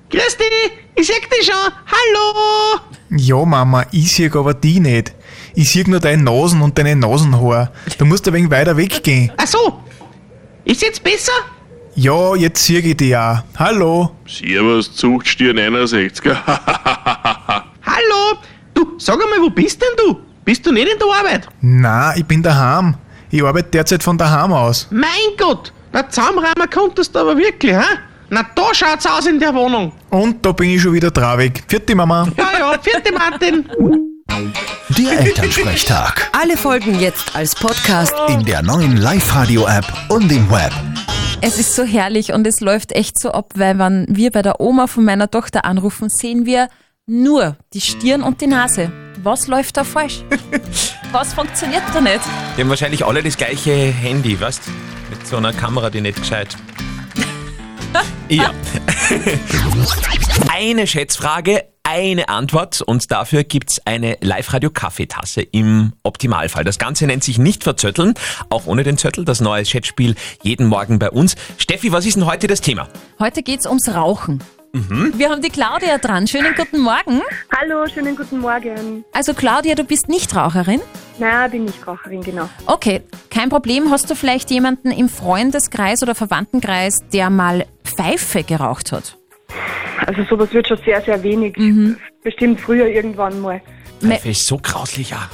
Grüß 0.10 0.38
dich! 0.38 0.72
Ich 0.96 1.08
seh 1.08 1.14
dich 1.14 1.46
schon! 1.46 1.72
Hallo! 1.86 2.80
Ja, 3.12 3.46
Mama, 3.46 3.86
ich 3.92 4.12
sehe 4.12 4.34
aber 4.34 4.54
die 4.54 4.80
nicht. 4.80 5.14
Ich 5.56 5.70
sehe 5.70 5.90
nur 5.90 6.00
deine 6.00 6.24
Nasen 6.24 6.62
und 6.62 6.78
deine 6.78 6.96
Nasenhaar. 6.96 7.72
Du 7.98 8.06
musst 8.06 8.28
ein 8.28 8.34
wenig 8.34 8.52
weiter 8.52 8.76
weggehen. 8.76 9.32
Ach 9.38 9.48
so! 9.48 9.80
Ist 10.66 10.82
jetzt 10.82 11.04
besser? 11.04 11.32
Ja, 11.96 12.36
jetzt 12.36 12.66
sehe 12.66 12.80
ich 12.80 12.98
dich 12.98 13.16
auch. 13.16 13.44
Hallo. 13.58 14.12
Servus, 14.28 14.94
Zuchtstier 14.94 15.54
69. 15.54 16.34
Hallo! 17.86 18.40
Du, 18.74 18.96
sag 18.98 19.22
einmal, 19.24 19.40
wo 19.42 19.50
bist 19.52 19.82
denn 19.82 19.90
du? 19.98 20.20
Bist 20.46 20.66
du 20.66 20.72
nicht 20.74 20.88
in 20.92 21.00
der 21.00 21.08
Arbeit? 21.08 21.48
Na, 21.62 22.16
ich 22.18 22.26
bin 22.26 22.44
daheim. 22.44 22.96
Ich 23.32 23.42
arbeite 23.44 23.70
derzeit 23.70 24.04
von 24.04 24.18
daheim 24.18 24.52
aus. 24.52 24.88
Mein 24.92 25.10
Gott! 25.38 25.72
Na, 25.94 26.08
zusammenräumen 26.10 26.70
konntest 26.70 27.16
du 27.16 27.20
aber 27.20 27.38
wirklich, 27.38 27.74
hä? 27.74 27.98
Na, 28.30 28.44
da 28.56 28.74
schaut's 28.74 29.06
aus 29.06 29.26
in 29.26 29.40
der 29.40 29.54
Wohnung. 29.54 29.94
Und 30.10 30.46
da 30.46 30.52
bin 30.52 30.72
ich 30.72 30.82
schon 30.82 30.94
wieder 30.94 31.14
traurig. 31.14 31.64
Vierte 31.68 31.96
Mama. 31.96 32.28
Ja, 32.38 32.50
ja, 32.60 32.78
vierte 32.82 33.14
Martin. 33.14 33.70
Der 34.98 35.20
Elternsprechtag. 35.22 36.30
Alle 36.34 36.58
Folgen 36.58 37.00
jetzt 37.00 37.36
als 37.36 37.56
Podcast. 37.56 38.14
In 38.28 38.44
der 38.44 38.62
neuen 38.64 38.98
Live-Radio-App 38.98 39.86
und 40.10 40.32
im 40.32 40.50
Web. 40.52 40.74
Es 41.42 41.58
ist 41.58 41.76
so 41.76 41.84
herrlich 41.84 42.34
und 42.34 42.46
es 42.48 42.60
läuft 42.60 42.92
echt 42.92 43.18
so 43.20 43.32
ab, 43.32 43.54
weil 43.56 43.78
wenn 43.80 44.08
wir 44.10 44.32
bei 44.32 44.42
der 44.42 44.60
Oma 44.60 44.88
von 44.88 45.06
meiner 45.06 45.30
Tochter 45.32 45.64
anrufen, 45.66 46.10
sehen 46.10 46.46
wir 46.46 46.68
nur 47.06 47.56
die 47.74 47.82
Stirn 47.82 48.24
und 48.24 48.42
die 48.42 48.48
Nase. 48.48 48.92
Was 49.24 49.48
läuft 49.48 49.78
da 49.78 49.86
falsch? 49.86 50.26
Was 51.14 51.34
funktioniert 51.34 51.84
da 51.94 52.02
nicht? 52.02 52.20
Die 52.58 52.62
haben 52.62 52.70
wahrscheinlich 52.70 53.06
alle 53.06 53.24
das 53.24 53.38
gleiche 53.38 53.72
Handy, 53.72 54.38
weißt 54.38 54.64
Mit 55.10 55.26
so 55.26 55.38
einer 55.38 55.54
Kamera, 55.54 55.90
die 55.90 56.02
nicht 56.02 56.18
gescheit. 56.18 56.58
ja. 58.30 58.52
eine 60.52 60.88
Schätzfrage, 60.88 61.64
eine 61.84 62.28
Antwort 62.28 62.82
und 62.82 63.12
dafür 63.12 63.46
gibt's 63.46 63.80
eine 63.86 64.18
Live-Radio-Kaffeetasse 64.20 65.42
im 65.42 65.94
Optimalfall. 66.04 66.66
Das 66.66 66.78
Ganze 66.78 67.08
nennt 67.08 67.24
sich 67.24 67.38
nicht 67.38 67.64
verzötteln, 67.64 68.16
auch 68.50 68.66
ohne 68.66 68.84
den 68.84 68.98
Zettel, 68.98 69.24
das 69.24 69.40
neue 69.40 69.64
Schätzspiel 69.64 70.16
jeden 70.42 70.68
Morgen 70.68 71.00
bei 71.00 71.10
uns. 71.10 71.38
Steffi, 71.58 71.94
was 71.94 72.06
ist 72.06 72.18
denn 72.18 72.26
heute 72.26 72.48
das 72.48 72.60
Thema? 72.60 72.90
Heute 73.20 73.42
geht's 73.42 73.66
ums 73.66 73.88
Rauchen. 73.88 74.44
Wir 74.76 75.30
haben 75.30 75.44
die 75.44 75.50
Claudia 75.50 76.00
dran. 76.00 76.26
Schönen 76.26 76.56
guten 76.56 76.80
Morgen. 76.80 77.22
Hallo, 77.56 77.86
schönen 77.88 78.16
guten 78.16 78.40
Morgen. 78.40 79.06
Also 79.14 79.36
Claudia, 79.36 79.76
du 79.76 79.84
bist 79.84 80.10
Nichtraucherin? 80.10 80.82
Na, 81.20 81.48
bin 81.48 81.68
ich 81.68 81.86
Raucherin, 81.86 82.22
genau. 82.22 82.50
Okay, 82.66 83.04
kein 83.30 83.50
Problem. 83.50 83.92
Hast 83.92 84.10
du 84.10 84.16
vielleicht 84.16 84.50
jemanden 84.50 84.90
im 84.90 85.10
Freundeskreis 85.10 86.02
oder 86.02 86.16
Verwandtenkreis, 86.16 87.04
der 87.14 87.30
mal 87.30 87.68
Pfeife 87.84 88.42
geraucht 88.42 88.92
hat? 88.92 89.16
Also 90.08 90.24
sowas 90.24 90.52
wird 90.54 90.68
schon 90.68 90.80
sehr, 90.84 91.02
sehr 91.02 91.22
wenig. 91.22 91.56
Bestimmt 92.24 92.60
früher 92.60 92.88
irgendwann 92.88 93.40
mal. 93.42 93.62
Pfeife 94.12 94.30
ist 94.30 94.46
so 94.48 94.58
grauslich. 94.62 95.10
Ja. 95.12 95.30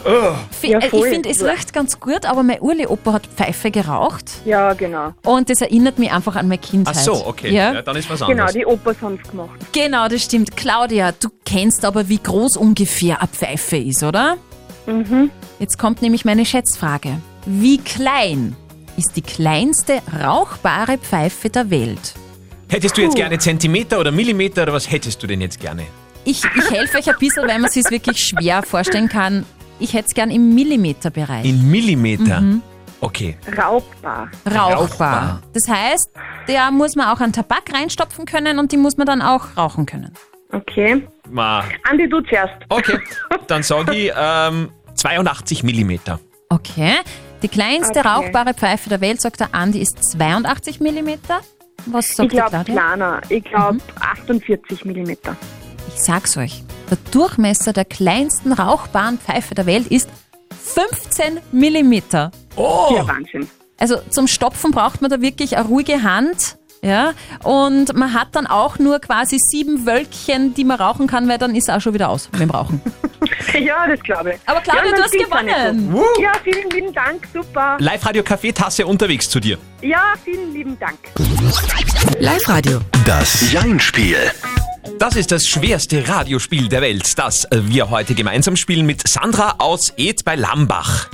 Fi- 0.52 0.72
Ja, 0.72 0.80
äh, 0.80 0.86
ich 0.86 0.90
voll. 0.90 1.10
finde, 1.10 1.30
es 1.30 1.44
riecht 1.44 1.74
ganz 1.74 2.00
gut, 2.00 2.26
aber 2.26 2.44
mein 2.44 2.62
Urli-Opa 2.62 3.14
hat 3.14 3.28
Pfeife 3.28 3.72
geraucht. 3.72 4.26
Ja, 4.46 4.74
genau. 4.74 5.14
Und 5.24 5.50
das 5.50 5.62
erinnert 5.62 6.00
mich 6.00 6.12
einfach 6.12 6.36
an 6.36 6.48
meine 6.48 6.60
Kindheit. 6.60 6.96
Ach 6.98 7.02
so, 7.02 7.26
okay. 7.28 7.52
Ja? 7.54 7.74
Ja, 7.74 7.82
dann 7.82 7.96
ist 7.96 8.10
was 8.10 8.20
Genau, 8.20 8.30
anderes. 8.32 8.54
die 8.54 8.66
Opas 8.66 8.96
haben 9.02 9.20
es 9.24 9.30
gemacht. 9.30 9.60
Genau, 9.72 10.08
das 10.08 10.24
stimmt. 10.24 10.56
Claudia, 10.58 11.12
du 11.12 11.30
kennst 11.46 11.86
aber, 11.86 12.10
wie 12.10 12.20
groß 12.22 12.58
ungefähr 12.58 13.20
eine 13.20 13.28
Pfeife 13.28 13.78
ist, 13.78 14.04
oder? 14.04 14.38
Mhm. 14.86 15.30
Jetzt 15.60 15.78
kommt 15.78 16.02
nämlich 16.02 16.26
meine 16.26 16.46
Schätzfrage. 16.46 17.20
Wie 17.46 17.78
klein 17.78 18.56
ist 18.98 19.16
die 19.16 19.22
kleinste 19.22 20.02
rauchbare 20.24 20.98
Pfeife 20.98 21.50
der 21.50 21.70
Welt? 21.70 22.14
Hättest 22.70 22.98
du 22.98 23.02
jetzt 23.02 23.16
gerne 23.16 23.40
Zentimeter 23.40 24.00
oder 24.00 24.12
Millimeter 24.12 24.64
oder 24.64 24.74
was 24.74 24.92
hättest 24.92 25.24
du 25.24 25.28
denn 25.28 25.42
jetzt 25.42 25.60
gerne? 25.60 25.84
Ich, 26.26 26.44
ich 26.44 26.72
helfe 26.72 26.98
euch 26.98 27.10
ein 27.10 27.16
bisschen, 27.20 27.48
weil 27.48 27.60
man 27.60 27.70
sich 27.72 27.86
es 27.86 27.92
wirklich 27.92 28.24
schwer 28.24 28.62
vorstellen 28.64 29.10
kann. 29.10 29.46
Ich 29.80 29.94
hätte 29.94 30.08
es 30.10 30.14
gern 30.14 30.30
im 30.32 30.54
Millimeterbereich. 30.54 31.46
In 31.46 31.70
Millimeter? 31.72 32.42
Mhm. 32.42 32.62
Okay. 33.02 33.38
Rauchbar. 33.58 34.30
Rauchbar. 34.46 34.74
Rauchbar. 34.74 35.42
Das 35.54 35.68
heißt, 35.70 36.10
da 36.48 36.70
muss 36.72 36.96
man 36.96 37.08
auch 37.08 37.22
einen 37.22 37.32
Tabak 37.32 37.72
reinstopfen 37.74 38.26
können 38.26 38.60
und 38.60 38.72
die 38.74 38.78
muss 38.78 38.98
man 38.98 39.08
dann 39.08 39.22
auch 39.22 39.56
rauchen 39.56 39.86
können. 39.86 40.14
Okay. 40.52 41.08
Ma. 41.30 41.64
Andi, 41.90 42.10
du 42.10 42.20
zuerst. 42.22 42.56
Okay, 42.70 43.00
dann 43.48 43.64
sage 43.64 43.96
ich 43.96 44.12
ähm, 44.18 44.70
82 44.96 45.64
Millimeter. 45.64 46.20
Okay. 46.50 46.96
Die 47.42 47.48
kleinste 47.48 48.00
Okay. 48.00 48.08
rauchbare 48.08 48.54
Pfeife 48.54 48.90
der 48.90 49.00
Welt, 49.00 49.22
sagt 49.22 49.40
der 49.40 49.54
Andi, 49.56 49.80
ist 49.80 50.04
82 50.12 50.82
Millimeter. 50.82 51.40
Was 51.86 52.10
Ich 52.10 52.16
sagt 52.16 52.32
die 52.34 52.36
glaube 52.36 52.64
kleiner. 52.66 53.22
Ich 53.30 53.44
glaube 53.46 53.78
48 54.02 54.84
Millimeter. 54.84 55.38
Ich 55.96 56.04
sag's 56.04 56.38
euch. 56.38 56.64
Der 56.92 56.98
Durchmesser 57.12 57.74
der 57.74 57.84
kleinsten 57.84 58.54
rauchbaren 58.54 59.18
Pfeife 59.18 59.56
der 59.56 59.66
Welt 59.66 59.88
ist 59.88 60.08
15 60.52 61.40
Millimeter. 61.52 62.30
Oh! 62.56 62.94
Ja, 62.96 63.08
Wahnsinn. 63.08 63.50
Also 63.80 63.98
zum 64.10 64.28
Stopfen 64.28 64.70
braucht 64.70 65.02
man 65.02 65.10
da 65.10 65.20
wirklich 65.20 65.58
eine 65.58 65.68
ruhige 65.68 66.04
Hand. 66.04 66.59
Ja, 66.82 67.12
und 67.44 67.94
man 67.94 68.14
hat 68.14 68.30
dann 68.34 68.48
auch 68.48 68.80
nur 68.80 69.00
quasi 69.00 69.38
sieben 69.38 69.86
Wölkchen, 69.86 70.54
die 70.54 70.64
man 70.64 70.80
rauchen 70.80 71.08
kann, 71.08 71.28
weil 71.28 71.38
dann 71.38 71.54
ist 71.54 71.70
auch 71.70 71.82
schon 71.82 71.94
wieder 71.94 72.10
aus 72.10 72.30
mit 72.32 72.42
dem 72.42 72.50
Rauchen. 72.52 72.82
Ja, 73.60 73.86
das 73.88 74.00
glaube 74.02 74.34
ich. 74.34 74.40
Aber 74.46 74.62
Claudia, 74.62 74.86
ja, 74.86 74.96
du 74.96 75.04
hast 75.04 75.12
gewonnen. 75.12 75.92
So. 75.92 76.22
Ja, 76.22 76.32
vielen 76.44 76.70
lieben 76.70 76.94
Dank. 76.94 77.28
Super. 77.34 77.78
Live-Radio 77.80 78.24
Kaffeetasse 78.24 78.86
unterwegs 78.86 79.30
zu 79.30 79.40
dir. 79.40 79.58
Ja, 79.82 80.14
vielen 80.24 80.54
lieben 80.54 80.78
Dank. 80.80 80.98
Live-Radio. 82.20 82.80
Das 83.06 83.52
Jein-Spiel. 83.52 84.18
Das 85.00 85.16
ist 85.16 85.32
das 85.32 85.48
schwerste 85.48 86.08
Radiospiel 86.08 86.70
der 86.70 86.82
Welt, 86.82 87.18
das 87.18 87.48
wir 87.52 87.90
heute 87.90 88.16
gemeinsam 88.16 88.56
spielen 88.56 88.86
mit 88.86 89.08
Sandra 89.08 89.56
aus 89.58 89.94
Ed 89.98 90.24
bei 90.24 90.36
Lambach. 90.36 91.10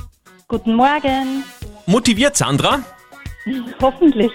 Guten 0.48 0.74
Morgen. 0.74 1.44
Motiviert 1.86 2.36
Sandra? 2.36 2.80
Hoffentlich. 3.80 4.32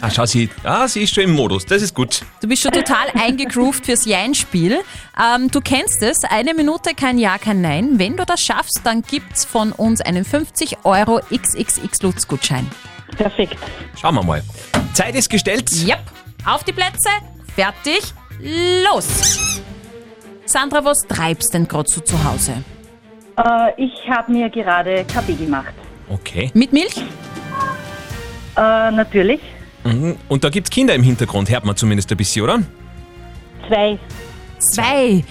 Ah, 0.00 0.10
schau 0.10 0.24
sie, 0.26 0.48
ah, 0.64 0.86
sie 0.86 1.02
ist 1.02 1.14
schon 1.14 1.24
im 1.24 1.32
Modus, 1.32 1.66
das 1.66 1.82
ist 1.82 1.94
gut. 1.94 2.22
Du 2.40 2.48
bist 2.48 2.62
schon 2.62 2.72
total 2.72 3.08
eingegroovt 3.14 3.86
fürs 3.86 4.04
Jein-Spiel. 4.04 4.78
Ähm, 5.18 5.50
du 5.50 5.60
kennst 5.60 6.02
es, 6.02 6.24
eine 6.24 6.54
Minute 6.54 6.94
kein 6.94 7.18
Ja, 7.18 7.38
kein 7.38 7.60
Nein. 7.60 7.98
Wenn 7.98 8.16
du 8.16 8.24
das 8.24 8.40
schaffst, 8.40 8.80
dann 8.84 9.02
gibt's 9.02 9.44
von 9.44 9.72
uns 9.72 10.00
einen 10.00 10.24
50 10.24 10.84
Euro 10.84 11.20
XXX-Lutz-Gutschein. 11.30 12.66
Perfekt. 13.16 13.58
Schauen 14.00 14.14
wir 14.14 14.22
mal. 14.22 14.42
Zeit 14.92 15.14
ist 15.14 15.28
gestellt. 15.28 15.70
Yep. 15.72 15.98
Auf 16.46 16.64
die 16.64 16.72
Plätze, 16.72 17.10
fertig, 17.54 18.00
los! 18.84 19.38
Sandra, 20.46 20.84
was 20.84 21.06
treibst 21.06 21.52
denn 21.54 21.68
gerade 21.68 21.88
so 21.88 22.00
zu 22.00 22.22
Hause? 22.24 22.64
Äh, 23.36 23.84
ich 23.84 23.92
habe 24.08 24.32
mir 24.32 24.48
gerade 24.48 25.04
Kaffee 25.04 25.34
gemacht. 25.34 25.74
Okay. 26.08 26.50
Mit 26.54 26.72
Milch? 26.72 26.96
Äh, 28.56 28.90
natürlich. 28.90 29.40
Mhm. 29.84 30.16
Und 30.28 30.44
da 30.44 30.50
gibt's 30.50 30.70
Kinder 30.70 30.94
im 30.94 31.02
Hintergrund, 31.02 31.50
hört 31.50 31.64
man 31.64 31.76
zumindest 31.76 32.10
ein 32.10 32.16
bisschen, 32.16 32.42
oder? 32.42 32.60
Zwei. 33.68 33.98
Zwei. 34.58 35.24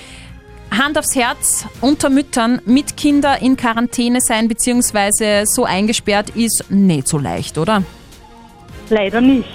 Hand 0.72 0.98
aufs 0.98 1.16
Herz, 1.16 1.66
unter 1.82 2.10
Müttern 2.10 2.62
mit 2.66 2.96
Kindern 2.96 3.40
in 3.42 3.58
Quarantäne 3.58 4.22
sein 4.22 4.48
bzw. 4.48 5.46
so 5.46 5.66
eingesperrt 5.66 6.30
ist 6.32 6.66
nicht 6.70 7.08
so 7.08 7.18
leicht, 7.18 7.58
oder? 7.58 7.84
Leider 8.90 9.22
nicht. 9.22 9.50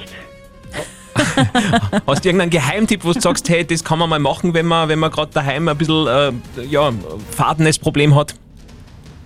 Hast 2.07 2.25
du 2.25 2.29
irgendeinen 2.29 2.51
Geheimtipp, 2.51 3.05
wo 3.05 3.13
du 3.13 3.21
sagst, 3.21 3.49
hey, 3.49 3.65
das 3.65 3.85
kann 3.85 4.01
man 4.01 4.11
mal 4.11 4.19
machen, 4.19 4.53
wenn 4.55 4.67
man, 4.67 4.89
wenn 4.89 4.99
man 4.99 5.11
gerade 5.11 5.31
daheim 5.33 5.69
ein 5.69 5.77
bisschen 5.77 6.07
äh, 6.09 6.33
ja, 6.65 6.91
Fadenes-Problem 7.31 8.15
hat? 8.15 8.35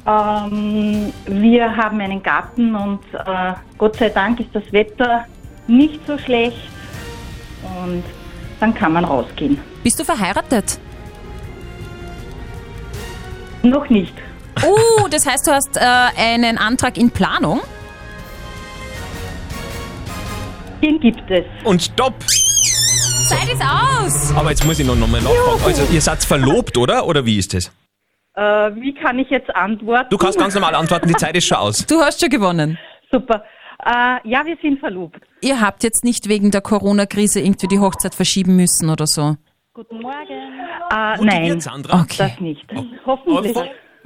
Ähm, 0.07 1.13
wir 1.27 1.77
haben 1.77 2.01
einen 2.01 2.23
Garten 2.23 2.75
und 2.75 3.01
äh, 3.15 3.55
Gott 3.79 3.97
sei 3.97 4.11
Dank 4.11 4.41
ist 4.41 4.51
das 4.53 4.71
Wetter 4.73 5.25
nicht 5.69 6.01
so 6.07 6.19
schlecht 6.19 6.59
und 7.63 8.03
dann 8.61 8.75
kann 8.75 8.93
man 8.93 9.05
rausgehen. 9.05 9.59
Bist 9.83 10.01
du 10.01 10.05
verheiratet? 10.05 10.79
Noch 13.63 13.89
nicht. 13.89 14.15
Uh, 14.65 15.09
das 15.09 15.27
heißt, 15.27 15.47
du 15.47 15.53
hast 15.53 15.77
äh, 15.77 15.81
einen 16.17 16.59
Antrag 16.59 16.97
in 16.97 17.11
Planung? 17.11 17.61
Den 20.83 20.99
gibt 21.01 21.31
es. 21.31 21.45
Und 21.65 21.83
stopp! 21.83 22.15
Zeit 23.27 23.49
ist 23.53 23.63
aus! 23.63 24.35
Aber 24.35 24.51
jetzt 24.51 24.65
muss 24.65 24.79
ich 24.79 24.87
noch, 24.87 24.97
noch 24.97 25.07
mal 25.07 25.21
nachfragen. 25.21 25.63
Also, 25.65 25.93
ihr 25.93 26.01
seid 26.01 26.25
verlobt, 26.25 26.77
oder? 26.77 27.07
Oder 27.07 27.25
wie 27.27 27.39
ist 27.39 27.53
das? 27.53 27.67
Äh, 28.35 28.41
wie 28.77 28.95
kann 28.95 29.19
ich 29.19 29.29
jetzt 29.31 29.55
antworten? 29.55 30.09
Du 30.11 30.17
kannst 30.17 30.39
ganz 30.39 30.55
normal 30.55 30.75
antworten, 30.75 31.09
die 31.09 31.15
Zeit 31.15 31.37
ist 31.37 31.47
schon 31.47 31.59
aus. 31.59 31.85
Du 31.87 32.01
hast 32.01 32.21
schon 32.21 32.31
gewonnen. 32.31 32.79
Super. 33.11 33.45
Äh, 33.85 34.29
ja, 34.29 34.45
wir 34.45 34.57
sind 34.61 34.81
verlobt. 34.81 35.21
Ihr 35.41 35.61
habt 35.61 35.85
jetzt 35.85 36.05
nicht 36.05 36.29
wegen 36.29 36.51
der 36.51 36.61
Corona-Krise 36.61 37.41
irgendwie 37.41 37.69
die 37.69 37.79
Hochzeit 37.79 38.15
verschieben 38.15 38.57
müssen 38.57 38.91
oder 38.91 39.07
so. 39.07 39.37
Guten 39.73 40.01
Morgen. 40.01 40.53
Äh, 40.91 41.25
nein, 41.25 41.61
Sandra? 41.61 42.01
Okay. 42.01 42.17
das 42.19 42.41
nicht. 42.41 42.67
Hoffentlich. 43.07 43.57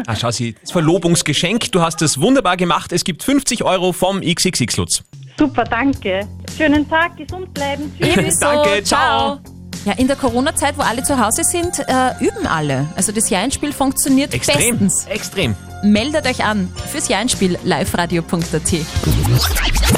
Ah, 0.07 0.17
schau 0.17 0.31
sie, 0.31 0.55
das 0.61 0.73
Verlobungsgeschenk, 0.73 1.71
du 1.73 1.81
hast 1.81 2.02
es 2.02 2.21
wunderbar 2.21 2.57
gemacht. 2.57 2.93
Es 2.93 3.05
gibt 3.05 3.23
50 3.23 3.62
Euro 3.62 3.93
vom 3.93 4.21
XXX-Lutz. 4.21 5.05
Super, 5.38 5.64
danke. 5.64 6.26
Schönen 6.57 6.88
Tag, 6.88 7.17
gesund 7.17 7.52
bleiben. 7.55 7.93
Tschüss. 8.00 8.38
Danke, 8.38 8.83
ciao. 8.83 9.41
Ja, 9.85 9.93
in 9.95 10.07
der 10.07 10.17
Corona-Zeit, 10.17 10.79
wo 10.79 10.83
alle 10.83 11.02
zu 11.02 11.19
Hause 11.19 11.43
sind, 11.45 11.79
äh, 11.81 12.12
üben 12.21 12.47
alle. 12.47 12.87
Also 12.95 13.11
das 13.12 13.31
Jeinspiel 13.31 13.73
funktioniert 13.73 14.33
Extrem, 14.33 14.79
bestens. 14.79 15.07
extrem. 15.07 15.57
Meldet 15.83 16.26
euch 16.26 16.45
an 16.45 16.73
fürs 16.93 17.09
Jeinspiel 17.09 17.59
liveradio.at. 17.64 18.73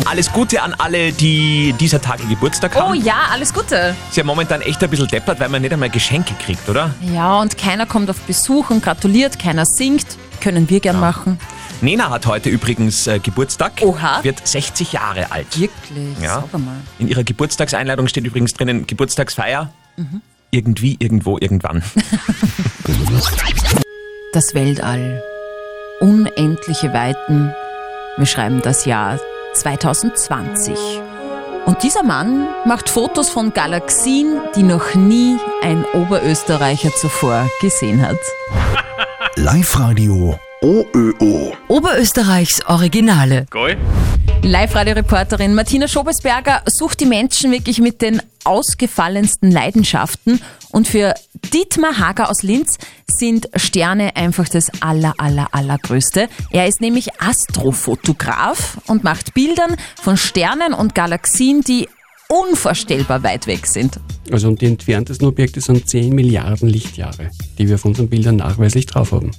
Alles 0.06 0.32
Gute 0.32 0.62
an 0.62 0.74
alle, 0.78 1.12
die 1.12 1.74
dieser 1.78 2.00
Tage 2.00 2.24
Geburtstag 2.24 2.74
haben. 2.74 2.90
Oh 2.90 2.94
ja, 2.94 3.14
alles 3.32 3.52
Gute. 3.52 3.94
Ist 4.08 4.16
ja 4.16 4.24
momentan 4.24 4.62
echt 4.62 4.82
ein 4.82 4.88
bisschen 4.90 5.08
deppert, 5.08 5.40
weil 5.40 5.48
man 5.50 5.60
nicht 5.62 5.72
einmal 5.72 5.90
Geschenke 5.90 6.34
kriegt, 6.42 6.68
oder? 6.68 6.94
Ja, 7.12 7.40
und 7.40 7.58
keiner 7.58 7.84
kommt 7.86 8.08
auf 8.08 8.20
Besuch 8.20 8.70
und 8.70 8.82
gratuliert, 8.82 9.38
keiner 9.38 9.66
singt. 9.66 10.06
Können 10.40 10.68
wir 10.68 10.80
gern 10.80 11.00
machen. 11.00 11.38
Nena 11.84 12.08
hat 12.08 12.26
heute 12.26 12.48
übrigens 12.48 13.06
äh, 13.06 13.18
Geburtstag. 13.18 13.82
Oha. 13.82 14.24
Wird 14.24 14.46
60 14.46 14.92
Jahre 14.94 15.30
alt. 15.30 15.60
Wirklich? 15.60 16.18
Ja. 16.18 16.42
Sag 16.50 16.58
mal. 16.58 16.76
In 16.98 17.08
ihrer 17.08 17.24
Geburtstagseinladung 17.24 18.08
steht 18.08 18.24
übrigens 18.24 18.54
drinnen 18.54 18.86
Geburtstagsfeier. 18.86 19.70
Mhm. 19.96 20.22
Irgendwie, 20.50 20.96
irgendwo, 20.98 21.38
irgendwann. 21.38 21.82
Das 24.32 24.52
Weltall. 24.52 25.22
Unendliche 26.00 26.92
Weiten. 26.92 27.54
Wir 28.16 28.26
schreiben 28.26 28.60
das 28.62 28.84
Jahr 28.84 29.20
2020. 29.52 30.76
Und 31.66 31.84
dieser 31.84 32.02
Mann 32.02 32.48
macht 32.66 32.88
Fotos 32.88 33.30
von 33.30 33.54
Galaxien, 33.54 34.40
die 34.56 34.64
noch 34.64 34.96
nie 34.96 35.36
ein 35.62 35.84
Oberösterreicher 35.94 36.90
zuvor 36.96 37.48
gesehen 37.60 38.02
hat. 38.02 38.18
Live-Radio 39.36 40.36
OÖO. 40.64 41.52
Oberösterreichs 41.68 42.64
Originale. 42.64 43.44
Geil. 43.50 43.76
Live-Radio-Reporterin 44.40 45.54
Martina 45.54 45.86
Schobesberger 45.88 46.62
sucht 46.64 47.00
die 47.00 47.04
Menschen 47.04 47.52
wirklich 47.52 47.80
mit 47.80 48.00
den 48.00 48.22
ausgefallensten 48.44 49.50
Leidenschaften. 49.50 50.40
Und 50.70 50.88
für 50.88 51.12
Dietmar 51.52 51.98
Hager 51.98 52.30
aus 52.30 52.42
Linz 52.42 52.78
sind 53.06 53.50
Sterne 53.56 54.16
einfach 54.16 54.48
das 54.48 54.70
aller, 54.80 55.12
aller, 55.18 55.48
allergrößte. 55.52 56.30
Er 56.50 56.66
ist 56.66 56.80
nämlich 56.80 57.20
Astrofotograf 57.20 58.78
und 58.86 59.04
macht 59.04 59.34
Bildern 59.34 59.76
von 60.00 60.16
Sternen 60.16 60.72
und 60.72 60.94
Galaxien, 60.94 61.60
die 61.60 61.90
unvorstellbar 62.28 63.22
weit 63.22 63.46
weg 63.46 63.66
sind. 63.66 64.00
Also 64.30 64.48
und 64.48 64.60
die 64.60 64.66
entferntesten 64.66 65.26
Objekte 65.26 65.60
sind 65.60 65.88
10 65.88 66.14
Milliarden 66.14 66.68
Lichtjahre, 66.68 67.30
die 67.58 67.68
wir 67.68 67.74
auf 67.74 67.84
unseren 67.84 68.08
Bildern 68.08 68.36
nachweislich 68.36 68.86
drauf 68.86 69.12
haben. 69.12 69.30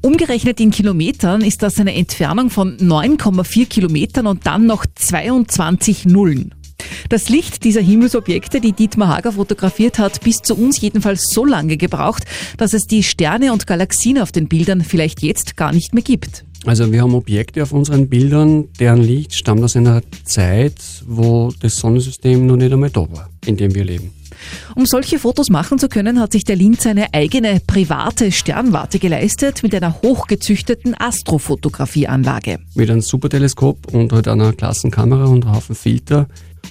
Umgerechnet 0.00 0.60
in 0.60 0.70
Kilometern 0.70 1.42
ist 1.42 1.62
das 1.62 1.78
eine 1.78 1.94
Entfernung 1.94 2.50
von 2.50 2.76
9,4 2.78 3.66
Kilometern 3.66 4.26
und 4.26 4.46
dann 4.46 4.66
noch 4.66 4.86
22 4.94 6.06
Nullen. 6.06 6.54
Das 7.08 7.28
Licht 7.28 7.64
dieser 7.64 7.80
Himmelsobjekte, 7.80 8.60
die 8.60 8.72
Dietmar 8.72 9.08
Hager 9.08 9.32
fotografiert 9.32 9.98
hat, 9.98 10.22
bis 10.22 10.38
zu 10.38 10.54
uns 10.54 10.80
jedenfalls 10.80 11.30
so 11.30 11.44
lange 11.44 11.76
gebraucht, 11.76 12.24
dass 12.56 12.72
es 12.72 12.86
die 12.86 13.02
Sterne 13.02 13.52
und 13.52 13.66
Galaxien 13.66 14.18
auf 14.18 14.32
den 14.32 14.48
Bildern 14.48 14.82
vielleicht 14.82 15.22
jetzt 15.22 15.56
gar 15.56 15.72
nicht 15.72 15.94
mehr 15.94 16.02
gibt. 16.02 16.44
Also 16.66 16.92
wir 16.92 17.02
haben 17.02 17.14
Objekte 17.14 17.62
auf 17.62 17.72
unseren 17.72 18.08
Bildern, 18.08 18.68
deren 18.78 19.00
Licht 19.00 19.34
stammt 19.34 19.62
aus 19.62 19.76
einer 19.76 20.02
Zeit, 20.24 20.74
wo 21.06 21.52
das 21.60 21.76
Sonnensystem 21.76 22.44
noch 22.46 22.56
nicht 22.56 22.72
einmal 22.72 22.90
da 22.90 23.00
war, 23.10 23.30
in 23.46 23.56
dem 23.56 23.74
wir 23.74 23.84
leben. 23.84 24.12
Um 24.74 24.86
solche 24.86 25.18
Fotos 25.18 25.50
machen 25.50 25.78
zu 25.78 25.88
können, 25.88 26.20
hat 26.20 26.32
sich 26.32 26.44
der 26.44 26.56
Linz 26.56 26.86
eine 26.86 27.12
eigene 27.12 27.60
private 27.66 28.32
Sternwarte 28.32 28.98
geleistet 28.98 29.62
mit 29.62 29.74
einer 29.74 30.00
hochgezüchteten 30.02 30.94
Astrofotografieanlage. 30.98 32.58
Mit 32.74 32.90
einem 32.90 33.02
Superteleskop 33.02 33.92
und 33.92 34.12
halt 34.12 34.28
einer 34.28 34.52
Klassenkamera 34.52 35.24
und 35.24 35.44
einem 35.44 35.54
Haufen 35.54 35.74
Filter. 35.74 36.28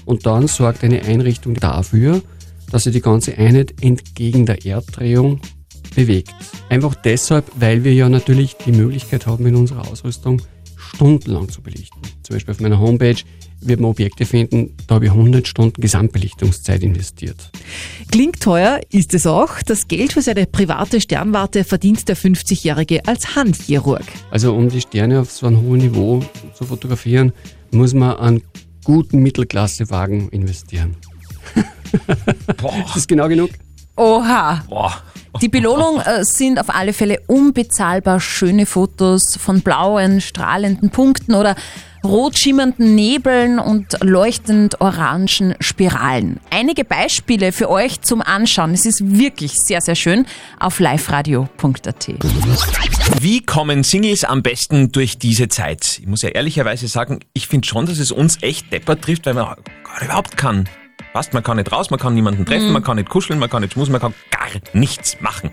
Und 0.10 0.26
dann 0.26 0.48
sorgt 0.48 0.84
eine 0.84 1.04
Einrichtung 1.04 1.54
dafür, 1.54 2.24
dass 2.72 2.86
sie 2.86 2.92
die 2.92 3.00
ganze 3.00 3.38
Einheit 3.38 3.76
entgegen 3.80 4.48
der 4.48 4.66
Erddrehung 4.66 5.40
bewegt. 5.96 6.34
Einfach 6.68 6.96
deshalb, 6.96 7.46
weil 7.60 7.84
wir 7.84 7.94
ja 7.94 8.10
natürlich 8.10 8.56
die 8.56 8.72
Möglichkeit 8.72 9.28
haben, 9.28 9.46
in 9.46 9.56
unserer 9.56 9.88
Ausrüstung 9.88 10.42
stundenlang 10.76 11.48
zu 11.50 11.62
belichten. 11.62 12.02
Zum 12.24 12.36
Beispiel 12.36 12.56
auf 12.56 12.60
meiner 12.60 12.80
Homepage 12.80 13.18
wird 13.62 13.80
man 13.82 13.92
Objekte 13.92 14.26
finden, 14.26 14.76
da 14.88 14.96
habe 14.96 15.06
ich 15.06 15.12
100 15.12 15.48
Stunden 15.48 15.80
Gesamtbelichtungszeit 15.80 16.82
investiert. 16.82 17.52
Klingt 18.12 18.40
teuer, 18.40 18.80
ist 18.90 19.14
es 19.14 19.28
auch. 19.28 19.62
Das 19.64 19.88
Geld 19.88 20.14
für 20.14 20.24
seine 20.24 20.48
private 20.48 21.02
Sternwarte 21.02 21.64
verdient 21.64 22.08
der 22.10 22.18
50-Jährige 22.18 23.06
als 23.06 23.36
Handchirurg. 23.36 24.06
Also 24.32 24.56
um 24.56 24.70
die 24.70 24.82
Sterne 24.82 25.20
auf 25.22 25.32
so 25.32 25.46
einem 25.46 25.62
hohen 25.62 25.82
Niveau 25.82 26.24
zu 26.56 26.64
fotografieren, 26.64 27.32
muss 27.72 27.94
man 27.94 28.18
einen 28.18 28.42
guten 28.84 29.20
Mittelklassewagen 29.20 30.30
investieren. 30.30 30.96
Ist 32.86 32.96
das 32.96 33.08
genau 33.08 33.28
genug? 33.28 33.50
Oha. 33.96 34.64
Boah. 34.70 35.02
Die 35.42 35.50
Belohnung 35.50 36.02
äh, 36.02 36.24
sind 36.24 36.60
auf 36.60 36.70
alle 36.70 36.94
Fälle 36.94 37.22
unbezahlbar 37.28 38.20
schöne 38.20 38.66
Fotos 38.66 39.36
von 39.38 39.62
blauen, 39.62 40.22
strahlenden 40.22 40.90
Punkten 40.90 41.36
oder 41.36 41.56
rot 42.04 42.38
schimmernden 42.38 42.96
Nebeln 42.96 43.60
und 43.60 43.98
leuchtend 44.02 44.80
orangen 44.82 45.56
Spiralen. 45.60 46.40
Einige 46.50 46.86
Beispiele 46.86 47.52
für 47.52 47.70
euch 47.70 48.02
zum 48.02 48.22
Anschauen. 48.22 48.72
Es 48.74 48.86
ist 48.86 49.18
wirklich 49.18 49.54
sehr, 49.56 49.82
sehr 49.82 49.96
schön 49.96 50.26
auf 50.60 50.80
liveradio.at. 50.80 52.08
Wie 53.22 53.42
kommen 53.46 53.84
Singles 53.84 54.24
am 54.24 54.42
besten 54.44 54.92
durch 54.92 55.18
diese 55.18 55.50
Zeit? 55.50 56.00
Ich 56.00 56.08
muss 56.08 56.22
ja 56.22 56.30
ehrlicherweise 56.30 56.88
sagen, 56.88 57.20
ich 57.34 57.48
finde 57.48 57.68
schon, 57.68 57.86
dass 57.86 58.00
es 58.00 58.12
uns 58.12 58.42
echt 58.42 58.72
deppert 58.72 59.02
trifft, 59.02 59.26
weil 59.26 59.34
man 59.34 59.56
gar 59.84 60.02
überhaupt 60.04 60.38
kann. 60.38 60.68
Passt, 61.14 61.34
man 61.34 61.44
kann 61.44 61.58
nicht 61.58 61.72
raus, 61.72 61.90
man 61.90 62.00
kann 62.00 62.14
niemanden 62.14 62.46
treffen, 62.46 62.68
Mhm. 62.68 62.74
man 62.74 62.84
kann 62.84 62.98
nicht 62.98 63.10
kuscheln, 63.10 63.40
man 63.40 63.50
kann 63.50 63.62
nicht 63.62 63.74
schmusen, 63.74 63.92
man 63.92 64.02
kann 64.02 64.14
gar 64.32 64.48
nichts 64.74 65.18
machen. 65.22 65.50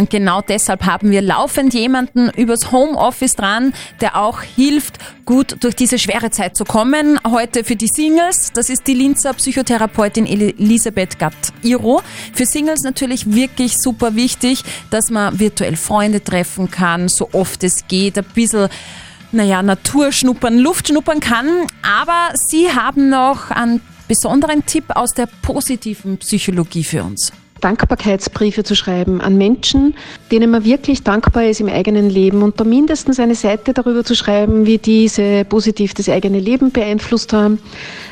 Und 0.00 0.08
genau 0.08 0.40
deshalb 0.40 0.86
haben 0.86 1.10
wir 1.10 1.20
laufend 1.20 1.74
jemanden 1.74 2.30
übers 2.30 2.72
Homeoffice 2.72 3.34
dran, 3.34 3.74
der 4.00 4.16
auch 4.16 4.40
hilft, 4.40 4.98
gut 5.26 5.58
durch 5.60 5.76
diese 5.76 5.98
schwere 5.98 6.30
Zeit 6.30 6.56
zu 6.56 6.64
kommen. 6.64 7.20
Heute 7.28 7.64
für 7.64 7.76
die 7.76 7.86
Singles, 7.86 8.50
das 8.54 8.70
ist 8.70 8.86
die 8.86 8.94
Linzer 8.94 9.34
Psychotherapeutin 9.34 10.24
Elisabeth 10.24 11.18
Gatt-Iro. 11.18 12.00
Für 12.32 12.46
Singles 12.46 12.80
natürlich 12.80 13.30
wirklich 13.30 13.76
super 13.76 14.14
wichtig, 14.14 14.62
dass 14.88 15.10
man 15.10 15.38
virtuell 15.38 15.76
Freunde 15.76 16.24
treffen 16.24 16.70
kann, 16.70 17.10
so 17.10 17.28
oft 17.32 17.62
es 17.62 17.86
geht, 17.86 18.16
ein 18.16 18.24
bisschen 18.34 18.70
naja, 19.32 19.62
Natur 19.62 20.12
schnuppern, 20.12 20.56
Luft 20.56 20.88
schnuppern 20.88 21.20
kann. 21.20 21.66
Aber 21.82 22.30
Sie 22.48 22.72
haben 22.72 23.10
noch 23.10 23.50
einen 23.50 23.82
besonderen 24.08 24.64
Tipp 24.64 24.84
aus 24.94 25.10
der 25.10 25.28
positiven 25.42 26.16
Psychologie 26.16 26.84
für 26.84 27.04
uns. 27.04 27.32
Dankbarkeitsbriefe 27.60 28.64
zu 28.64 28.74
schreiben 28.74 29.20
an 29.20 29.36
Menschen, 29.38 29.94
denen 30.32 30.50
man 30.50 30.64
wirklich 30.64 31.02
dankbar 31.02 31.44
ist 31.44 31.60
im 31.60 31.68
eigenen 31.68 32.10
Leben 32.10 32.42
und 32.42 32.58
da 32.58 32.64
mindestens 32.64 33.20
eine 33.20 33.34
Seite 33.34 33.72
darüber 33.72 34.04
zu 34.04 34.14
schreiben, 34.14 34.66
wie 34.66 34.78
diese 34.78 35.44
positiv 35.44 35.94
das 35.94 36.08
eigene 36.08 36.38
Leben 36.40 36.70
beeinflusst 36.72 37.32
haben, 37.32 37.58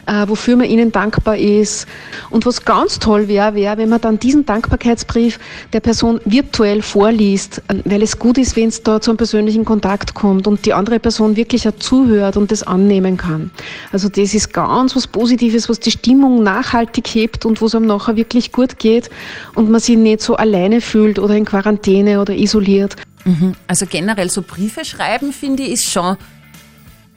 äh, 0.08 0.28
wofür 0.28 0.56
man 0.56 0.66
ihnen 0.66 0.90
dankbar 0.90 1.36
ist. 1.36 1.86
Und 2.30 2.46
was 2.46 2.64
ganz 2.64 2.98
toll 2.98 3.28
wäre, 3.28 3.54
wäre, 3.54 3.76
wenn 3.76 3.90
man 3.90 4.00
dann 4.00 4.18
diesen 4.18 4.46
Dankbarkeitsbrief 4.46 5.38
der 5.72 5.80
Person 5.80 6.20
virtuell 6.24 6.82
vorliest, 6.82 7.62
weil 7.84 8.02
es 8.02 8.18
gut 8.18 8.38
ist, 8.38 8.56
wenn 8.56 8.68
es 8.68 8.82
da 8.82 9.00
zu 9.00 9.10
einem 9.10 9.18
persönlichen 9.18 9.64
Kontakt 9.64 10.14
kommt 10.14 10.46
und 10.46 10.64
die 10.64 10.72
andere 10.72 10.98
Person 10.98 11.36
wirklich 11.36 11.68
auch 11.68 11.76
zuhört 11.76 12.36
und 12.36 12.50
das 12.50 12.62
annehmen 12.62 13.16
kann. 13.16 13.50
Also 13.92 14.08
das 14.08 14.34
ist 14.34 14.52
ganz 14.52 14.96
was 14.96 15.06
Positives, 15.06 15.68
was 15.68 15.78
die 15.78 15.90
Stimmung 15.90 16.42
nachhaltig 16.42 17.06
hebt 17.08 17.44
und 17.44 17.60
wo 17.60 17.66
es 17.66 17.74
einem 17.74 17.86
nachher 17.86 18.16
wirklich 18.16 18.50
gut 18.50 18.78
geht 18.78 19.10
und 19.54 19.70
man 19.70 19.80
sich 19.80 19.96
nicht 19.96 20.22
so 20.22 20.36
alleine 20.36 20.80
fühlt 20.80 21.18
oder 21.18 21.34
in 21.34 21.44
Quarantäne 21.44 22.20
oder 22.20 22.34
isoliert. 22.34 22.96
Mhm. 23.24 23.54
Also 23.66 23.84
generell 23.86 24.30
so 24.30 24.42
Briefe 24.42 24.84
schreiben, 24.84 25.32
finde 25.32 25.64
ich, 25.64 25.72
ist 25.72 25.90
schon, 25.90 26.16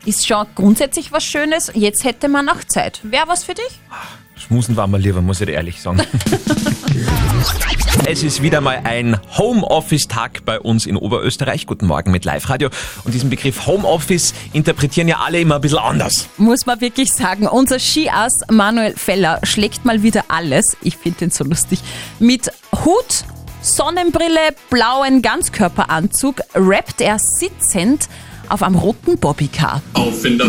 ist 0.06 0.28
schon 0.28 0.46
grundsätzlich 0.56 1.12
was 1.12 1.24
Schönes. 1.24 1.72
Jetzt 1.74 2.04
hätte 2.04 2.28
man 2.28 2.50
auch 2.50 2.64
Zeit. 2.64 3.00
Wäre 3.04 3.28
was 3.28 3.44
für 3.44 3.54
dich? 3.54 3.80
Schmusen 4.36 4.76
war 4.76 4.88
mal 4.88 5.00
lieber, 5.00 5.22
muss 5.22 5.42
ich 5.42 5.50
ehrlich 5.50 5.82
sagen. 5.82 6.02
Es 8.06 8.24
ist 8.24 8.42
wieder 8.42 8.62
mal 8.62 8.82
ein 8.84 9.20
Homeoffice-Tag 9.38 10.46
bei 10.46 10.60
uns 10.60 10.86
in 10.86 10.96
Oberösterreich. 10.96 11.68
Guten 11.68 11.88
Morgen 11.88 12.12
mit 12.12 12.26
Live-Radio. 12.26 12.70
Und 13.04 13.14
diesen 13.14 13.30
Begriff 13.30 13.68
Homeoffice 13.68 14.34
interpretieren 14.54 15.08
ja 15.08 15.20
alle 15.20 15.40
immer 15.40 15.56
ein 15.56 15.62
bisschen 15.62 15.80
anders. 15.80 16.28
Muss 16.38 16.66
man 16.66 16.82
wirklich 16.82 17.12
sagen. 17.12 17.48
Unser 17.48 17.80
Skiass 17.80 18.42
Manuel 18.50 18.96
Feller 18.96 19.40
schlägt 19.44 19.86
mal 19.86 20.04
wieder 20.04 20.26
alles. 20.30 20.78
Ich 20.82 20.98
finde 20.98 21.20
den 21.20 21.32
so 21.32 21.44
lustig. 21.44 21.80
Mit 22.20 22.50
Hut, 22.86 23.26
Sonnenbrille, 23.62 24.56
blauen 24.70 25.22
Ganzkörperanzug 25.22 26.42
rappt 26.56 27.02
er 27.02 27.18
sitzend 27.20 28.08
auf 28.50 28.64
einem 28.64 28.76
roten 28.76 29.18
Bobbycar. 29.18 29.82
Auf 29.94 30.26
in 30.26 30.38
der 30.38 30.48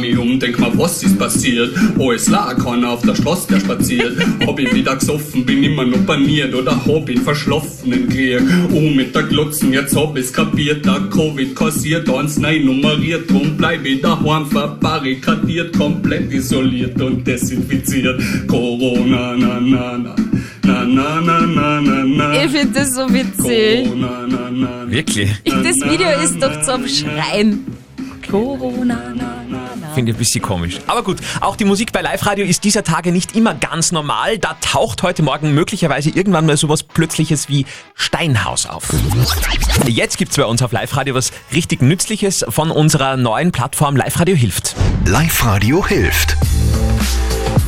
mich 0.00 0.18
um, 0.18 0.38
denk 0.38 0.58
mal, 0.58 0.76
was 0.76 1.02
ist 1.02 1.18
passiert? 1.18 1.74
Alles 1.98 2.28
lag 2.28 2.56
keiner 2.62 2.90
auf 2.90 3.02
der 3.02 3.14
Straße, 3.14 3.48
der 3.48 3.60
spaziert. 3.60 4.16
Hab 4.46 4.58
ich 4.58 4.72
wieder 4.74 4.96
gesoffen, 4.96 5.44
bin 5.44 5.62
immer 5.62 5.84
noch 5.84 6.04
paniert 6.06 6.54
oder 6.54 6.72
hab 6.72 7.08
ihn 7.08 7.22
verschlafen 7.22 7.92
im 7.92 8.08
Krieg. 8.08 8.40
Oh, 8.72 8.80
mit 8.80 9.14
der 9.14 9.24
Glotzen, 9.24 9.72
jetzt 9.72 9.96
hab 9.96 10.16
ich's 10.16 10.32
kapiert, 10.32 10.84
der 10.84 11.00
Covid 11.10 11.54
kassiert 11.54 12.08
uns 12.08 12.38
nein 12.38 12.64
nummeriert, 12.64 13.30
drum 13.30 13.56
bleib 13.56 13.84
ich 13.84 14.00
daheim 14.00 14.46
verbarrikadiert, 14.46 15.76
komplett 15.76 16.32
isoliert 16.32 17.00
und 17.00 17.26
desinfiziert. 17.26 18.20
Corona, 18.48 19.36
na, 19.36 19.60
na, 19.60 19.98
na. 19.98 20.33
Na, 20.64 20.84
na, 20.84 21.20
na, 21.20 21.40
na, 21.40 21.80
na, 21.80 22.04
na. 22.04 22.42
Ich 22.42 22.50
finde 22.50 22.80
das 22.80 22.94
so 22.94 23.12
witzig. 23.12 23.86
Corona, 23.86 24.26
na, 24.26 24.50
na, 24.50 24.68
na. 24.84 24.90
Wirklich? 24.90 25.30
Das 25.44 25.76
Video 25.76 26.08
ist 26.22 26.42
doch 26.42 26.62
zum 26.62 26.88
Schreien. 26.88 27.66
Corona, 28.30 29.12
na, 29.14 29.44
na, 29.46 29.58
na. 29.78 29.88
Finde 29.94 30.10
ich 30.10 30.16
ein 30.16 30.18
bisschen 30.18 30.42
komisch. 30.42 30.78
Aber 30.86 31.02
gut, 31.02 31.18
auch 31.40 31.56
die 31.56 31.64
Musik 31.66 31.92
bei 31.92 32.00
Live-Radio 32.00 32.46
ist 32.46 32.64
dieser 32.64 32.82
Tage 32.82 33.12
nicht 33.12 33.36
immer 33.36 33.54
ganz 33.54 33.92
normal. 33.92 34.38
Da 34.38 34.56
taucht 34.60 35.02
heute 35.02 35.22
Morgen 35.22 35.54
möglicherweise 35.54 36.10
irgendwann 36.10 36.46
mal 36.46 36.56
sowas 36.56 36.82
Plötzliches 36.82 37.48
wie 37.48 37.66
Steinhaus 37.94 38.66
auf. 38.66 38.84
Jetzt 39.86 40.16
gibt's 40.16 40.36
bei 40.36 40.46
uns 40.46 40.62
auf 40.62 40.72
Live-Radio 40.72 41.14
was 41.14 41.32
richtig 41.52 41.82
Nützliches 41.82 42.44
von 42.48 42.70
unserer 42.70 43.16
neuen 43.16 43.52
Plattform 43.52 43.96
Live-Radio 43.96 44.34
hilft. 44.34 44.74
Live-Radio 45.04 45.86
hilft. 45.86 46.36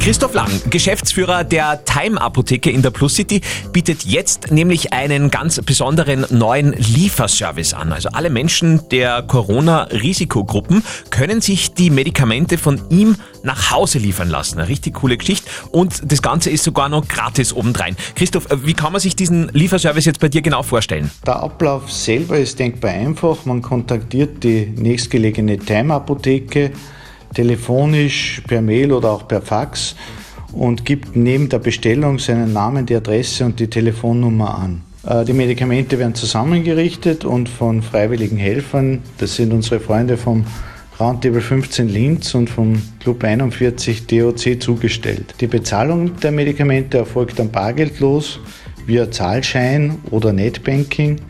Christoph 0.07 0.35
Lang, 0.35 0.53
Geschäftsführer 0.71 1.43
der 1.43 1.85
Time 1.85 2.21
Apotheke 2.21 2.71
in 2.71 2.81
der 2.81 2.93
Plus 2.93 3.17
City, 3.17 3.41
bietet 3.73 4.05
jetzt 4.05 4.53
nämlich 4.53 4.93
einen 4.93 5.33
ganz 5.33 5.61
besonderen 5.61 6.25
neuen 6.31 6.75
Lieferservice 6.75 7.75
an. 7.75 7.93
Also 7.93 8.11
alle 8.11 8.31
Menschen 8.31 8.89
der 8.91 9.23
Corona-Risikogruppen 9.23 10.85
können 11.11 11.41
sich 11.41 11.75
die 11.75 11.91
Medikamente 11.91 12.57
von 12.57 12.81
ihm 12.89 13.17
nach 13.43 13.73
Hause 13.73 13.99
liefern 13.99 14.31
lassen. 14.31 14.61
Eine 14.61 14.69
richtig 14.69 14.95
coole 14.95 15.17
Geschichte. 15.17 15.51
Und 15.73 16.01
das 16.13 16.23
Ganze 16.23 16.51
ist 16.51 16.63
sogar 16.63 16.89
noch 16.89 17.09
gratis 17.09 17.53
obendrein. 17.53 17.97
Christoph, 18.15 18.47
wie 18.63 18.75
kann 18.75 18.93
man 18.93 19.01
sich 19.01 19.17
diesen 19.17 19.49
Lieferservice 19.55 20.05
jetzt 20.05 20.21
bei 20.21 20.29
dir 20.29 20.41
genau 20.41 20.63
vorstellen? 20.63 21.11
Der 21.27 21.41
Ablauf 21.43 21.91
selber 21.91 22.39
ist 22.39 22.61
denkbar 22.61 22.93
einfach. 22.93 23.45
Man 23.45 23.61
kontaktiert 23.61 24.45
die 24.45 24.67
nächstgelegene 24.67 25.59
Time-Apotheke 25.59 26.71
telefonisch, 27.35 28.43
per 28.47 28.63
Mail 28.63 28.93
oder 28.93 29.11
auch 29.11 29.29
per 29.29 29.43
Fax 29.43 29.97
und 30.53 30.85
gibt 30.85 31.17
neben 31.17 31.49
der 31.49 31.59
Bestellung 31.59 32.19
seinen 32.19 32.53
Namen, 32.53 32.87
die 32.87 32.95
Adresse 32.95 33.45
und 33.45 33.61
die 33.61 33.69
Telefonnummer 33.69 34.59
an. 34.59 34.83
Äh, 35.07 35.25
Die 35.25 35.33
Medikamente 35.33 35.99
werden 35.99 36.15
zusammengerichtet 36.15 37.25
und 37.25 37.49
von 37.49 37.83
freiwilligen 37.83 38.39
Helfern, 38.39 39.03
das 39.19 39.37
sind 39.37 39.53
unsere 39.53 39.81
Freunde 39.81 40.17
vom 40.17 40.45
Roundtable 40.99 41.43
15 41.43 41.89
Linz 41.89 42.35
und 42.35 42.49
vom 42.49 42.81
Club 43.01 43.23
41 43.23 44.07
DOC 44.07 44.61
zugestellt. 44.61 45.35
Die 45.41 45.47
Bezahlung 45.47 46.19
der 46.21 46.33
Medikamente 46.33 46.97
erfolgt 46.97 47.39
dann 47.39 47.51
bargeldlos 47.51 48.41
via 48.87 49.11
Zahlschein 49.11 49.99
oder 50.11 50.33
Netbanking 50.33 51.21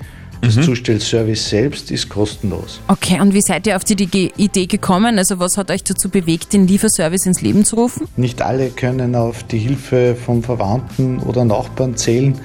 Das 0.42 0.54
Zustellservice 0.54 1.48
selbst 1.48 1.90
ist 1.90 2.08
kostenlos. 2.08 2.80
Okay, 2.88 3.20
und 3.20 3.34
wie 3.34 3.40
seid 3.40 3.66
ihr 3.66 3.76
auf 3.76 3.84
die 3.84 4.30
Idee 4.36 4.66
gekommen? 4.66 5.18
Also 5.18 5.38
was 5.38 5.56
hat 5.56 5.70
euch 5.70 5.82
dazu 5.82 6.08
bewegt, 6.08 6.52
den 6.52 6.66
Lieferservice 6.66 7.26
ins 7.26 7.40
Leben 7.40 7.64
zu 7.64 7.76
rufen? 7.76 8.06
Nicht 8.16 8.42
alle 8.42 8.70
können 8.70 9.14
auf 9.14 9.42
die 9.44 9.58
Hilfe 9.58 10.14
von 10.14 10.42
Verwandten 10.42 11.18
oder 11.18 11.44
Nachbarn 11.44 11.96
zählen, 11.96 12.38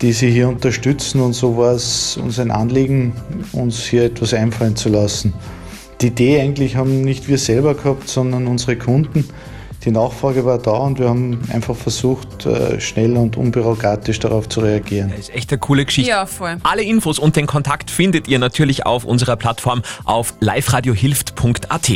die 0.00 0.12
sie 0.12 0.30
hier 0.30 0.48
unterstützen 0.48 1.20
und 1.20 1.34
so 1.34 1.56
war 1.56 1.72
es 1.74 2.16
uns 2.16 2.38
ein 2.38 2.50
Anliegen, 2.50 3.12
uns 3.52 3.84
hier 3.84 4.04
etwas 4.04 4.32
einfallen 4.32 4.76
zu 4.76 4.88
lassen. 4.88 5.34
Die 6.00 6.08
Idee 6.08 6.40
eigentlich 6.40 6.76
haben 6.76 7.02
nicht 7.02 7.28
wir 7.28 7.38
selber 7.38 7.74
gehabt, 7.74 8.08
sondern 8.08 8.46
unsere 8.46 8.76
Kunden. 8.76 9.28
Die 9.88 9.94
Nachfrage 9.94 10.44
war 10.44 10.58
da 10.58 10.72
und 10.72 10.98
wir 10.98 11.08
haben 11.08 11.40
einfach 11.50 11.74
versucht, 11.74 12.44
äh, 12.44 12.78
schnell 12.78 13.16
und 13.16 13.38
unbürokratisch 13.38 14.18
darauf 14.18 14.46
zu 14.46 14.60
reagieren. 14.60 15.08
Das 15.08 15.20
ist 15.20 15.34
echt 15.34 15.50
eine 15.50 15.58
coole 15.58 15.86
Geschichte. 15.86 16.10
Ja, 16.10 16.26
voll. 16.26 16.58
Alle 16.62 16.82
Infos 16.82 17.18
und 17.18 17.36
den 17.36 17.46
Kontakt 17.46 17.90
findet 17.90 18.28
ihr 18.28 18.38
natürlich 18.38 18.84
auf 18.84 19.04
unserer 19.04 19.36
Plattform 19.36 19.80
auf 20.04 20.34
liveradiohilft.at. 20.40 21.92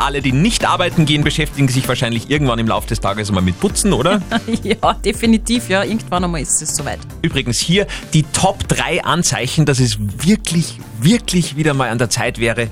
Alle, 0.00 0.22
die 0.22 0.32
nicht 0.32 0.68
arbeiten 0.68 1.06
gehen, 1.06 1.22
beschäftigen 1.22 1.68
sich 1.68 1.86
wahrscheinlich 1.86 2.30
irgendwann 2.30 2.58
im 2.58 2.66
Laufe 2.66 2.88
des 2.88 2.98
Tages 2.98 3.30
mal 3.30 3.42
mit 3.42 3.60
Putzen, 3.60 3.92
oder? 3.92 4.20
ja, 4.64 4.94
definitiv, 4.94 5.68
ja. 5.68 5.84
Irgendwann 5.84 6.24
einmal 6.24 6.40
ist 6.40 6.60
es 6.60 6.74
soweit. 6.74 6.98
Übrigens 7.22 7.60
hier 7.60 7.86
die 8.12 8.24
Top 8.24 8.66
3 8.66 9.04
Anzeichen, 9.04 9.66
dass 9.66 9.78
es 9.78 9.98
wirklich, 10.00 10.80
wirklich 11.00 11.54
wieder 11.54 11.74
mal 11.74 11.90
an 11.90 11.98
der 11.98 12.10
Zeit 12.10 12.40
wäre 12.40 12.66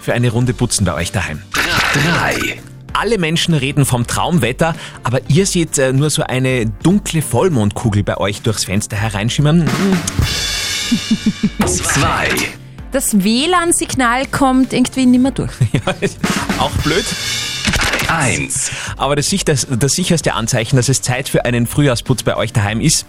für 0.00 0.12
eine 0.12 0.30
Runde 0.30 0.52
Putzen 0.52 0.84
bei 0.84 0.92
euch 0.92 1.12
daheim. 1.12 1.40
3. 1.94 2.60
Alle 2.98 3.16
Menschen 3.16 3.54
reden 3.54 3.86
vom 3.86 4.08
Traumwetter, 4.08 4.74
aber 5.04 5.20
ihr 5.28 5.46
seht 5.46 5.78
äh, 5.78 5.92
nur 5.92 6.10
so 6.10 6.24
eine 6.24 6.66
dunkle 6.66 7.22
Vollmondkugel 7.22 8.02
bei 8.02 8.16
euch 8.16 8.42
durchs 8.42 8.64
Fenster 8.64 8.96
hereinschimmern. 8.96 9.70
2. 11.64 12.28
Das 12.90 13.22
WLAN-Signal 13.22 14.26
kommt 14.26 14.72
irgendwie 14.72 15.06
nicht 15.06 15.20
mehr 15.22 15.30
durch. 15.30 15.52
Auch 16.58 16.72
blöd. 16.82 17.04
1. 18.08 18.72
Aber 18.96 19.14
das, 19.14 19.30
das, 19.44 19.68
das 19.70 19.92
sicherste 19.92 20.34
Anzeichen, 20.34 20.74
dass 20.74 20.88
es 20.88 21.00
Zeit 21.00 21.28
für 21.28 21.44
einen 21.44 21.68
Frühjahrsputz 21.68 22.24
bei 22.24 22.36
euch 22.36 22.52
daheim 22.52 22.80
ist. 22.80 23.06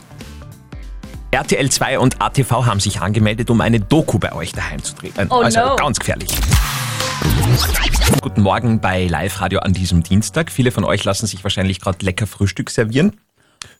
RTL 1.32 1.67
2 1.67 1.97
und 1.97 2.21
ATV 2.21 2.52
haben 2.67 2.80
sich 2.80 3.02
angemeldet, 3.02 3.49
um 3.49 3.60
eine 3.62 3.80
Doku 3.80 4.19
bei 4.19 4.34
euch 4.34 4.52
daheim 4.52 4.84
zu 4.84 4.93
drehen. 4.93 5.13
Oh 5.32 5.38
also 5.38 5.60
no. 5.60 5.75
ganz 5.78 5.97
gefährlich. 5.97 6.30
Guten 8.21 8.41
Morgen 8.41 8.79
bei 8.79 9.08
Live 9.08 9.41
Radio 9.41 9.60
an 9.60 9.73
diesem 9.73 10.03
Dienstag. 10.03 10.51
Viele 10.51 10.71
von 10.71 10.84
euch 10.84 11.03
lassen 11.03 11.27
sich 11.27 11.43
wahrscheinlich 11.43 11.79
gerade 11.79 12.05
lecker 12.05 12.27
Frühstück 12.27 12.69
servieren. 12.69 13.17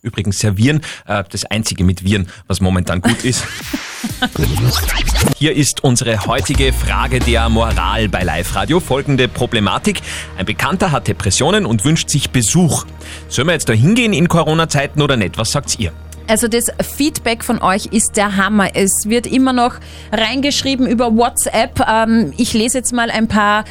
Übrigens 0.02 0.40
servieren, 0.40 0.82
äh, 1.08 1.24
das 1.30 1.46
einzige 1.46 1.84
mit 1.84 2.04
Viren, 2.04 2.30
was 2.48 2.62
momentan 2.62 3.02
gut 3.02 3.24
ist. 3.24 3.46
Hier 5.38 5.56
ist 5.56 5.84
unsere 5.84 6.26
heutige 6.26 6.74
Frage 6.74 7.20
der 7.20 7.48
Moral 7.50 8.10
bei 8.10 8.24
Live 8.24 8.56
Radio. 8.56 8.80
Folgende 8.80 9.28
Problematik. 9.28 10.02
Ein 10.38 10.46
Bekannter 10.46 10.92
hat 10.92 11.08
Depressionen 11.08 11.66
und 11.66 11.86
wünscht 11.86 12.10
sich 12.10 12.30
Besuch. 12.30 12.86
Sollen 13.28 13.48
wir 13.48 13.54
jetzt 13.54 13.70
da 13.70 13.74
hingehen 13.74 14.14
in 14.14 14.28
Corona-Zeiten 14.28 15.02
oder 15.02 15.18
nicht? 15.18 15.38
Was 15.38 15.52
sagt 15.52 15.80
ihr? 15.80 15.92
Also 16.30 16.48
das 16.48 16.68
Feedback 16.96 17.44
von 17.44 17.60
euch 17.60 17.88
ist 17.88 18.16
der 18.16 18.38
Hammer. 18.38 18.76
Es 18.76 19.10
wird 19.10 19.26
immer 19.26 19.52
noch 19.52 19.78
reingeschrieben 20.12 20.86
über 20.86 21.18
WhatsApp. 21.18 21.84
Ähm, 21.90 22.34
ich 22.38 22.54
lese 22.54 22.78
jetzt 22.78 22.94
mal 22.94 23.10
ein 23.10 23.28
paar 23.28 23.66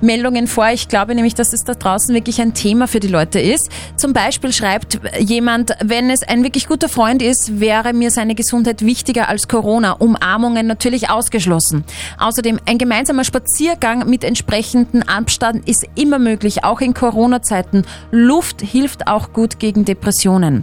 Meldungen 0.00 0.46
vor. 0.46 0.68
Ich 0.72 0.88
glaube 0.88 1.14
nämlich, 1.14 1.34
dass 1.34 1.52
es 1.52 1.64
da 1.64 1.74
draußen 1.74 2.14
wirklich 2.14 2.40
ein 2.40 2.54
Thema 2.54 2.88
für 2.88 3.00
die 3.00 3.08
Leute 3.08 3.40
ist. 3.40 3.68
Zum 3.96 4.12
Beispiel 4.12 4.52
schreibt 4.52 5.00
jemand, 5.18 5.72
wenn 5.82 6.10
es 6.10 6.22
ein 6.22 6.44
wirklich 6.44 6.68
guter 6.68 6.88
Freund 6.88 7.22
ist, 7.22 7.60
wäre 7.60 7.92
mir 7.92 8.10
seine 8.10 8.34
Gesundheit 8.34 8.84
wichtiger 8.84 9.28
als 9.28 9.48
Corona. 9.48 9.92
Umarmungen 9.92 10.66
natürlich 10.66 11.10
ausgeschlossen. 11.10 11.84
Außerdem 12.18 12.60
ein 12.66 12.78
gemeinsamer 12.78 13.24
Spaziergang 13.24 14.08
mit 14.08 14.24
entsprechendem 14.24 15.02
Abstand 15.02 15.68
ist 15.68 15.86
immer 15.94 16.18
möglich, 16.18 16.64
auch 16.64 16.80
in 16.80 16.94
Corona-Zeiten. 16.94 17.84
Luft 18.10 18.62
hilft 18.62 19.06
auch 19.06 19.32
gut 19.32 19.58
gegen 19.58 19.84
Depressionen. 19.84 20.62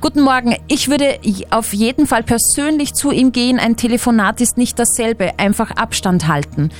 Guten 0.00 0.22
Morgen. 0.22 0.56
Ich 0.68 0.88
würde 0.88 1.18
auf 1.50 1.72
jeden 1.72 2.06
Fall 2.06 2.22
persönlich 2.22 2.94
zu 2.94 3.10
ihm 3.10 3.32
gehen. 3.32 3.58
Ein 3.58 3.76
Telefonat 3.76 4.40
ist 4.40 4.56
nicht 4.56 4.78
dasselbe. 4.78 5.38
Einfach 5.38 5.70
Abstand 5.72 6.28
halten. 6.28 6.70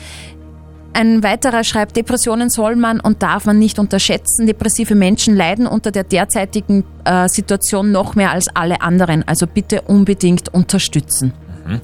Ein 0.97 1.23
weiterer 1.23 1.63
schreibt, 1.63 1.95
Depressionen 1.95 2.49
soll 2.49 2.75
man 2.75 3.01
und 3.01 3.23
darf 3.23 3.45
man 3.45 3.59
nicht 3.59 3.79
unterschätzen. 3.79 4.47
Depressive 4.47 4.95
Menschen 4.95 5.37
leiden 5.37 5.67
unter 5.67 5.91
der 5.91 6.05
derzeitigen 6.05 6.85
äh, 7.05 7.29
Situation 7.29 7.93
noch 7.93 8.15
mehr 8.15 8.31
als 8.31 8.49
alle 8.55 8.81
anderen. 8.81 9.23
Also 9.29 9.47
bitte 9.47 9.83
unbedingt 9.83 10.55
unterstützen. 10.55 11.35
Mhm. 11.67 11.81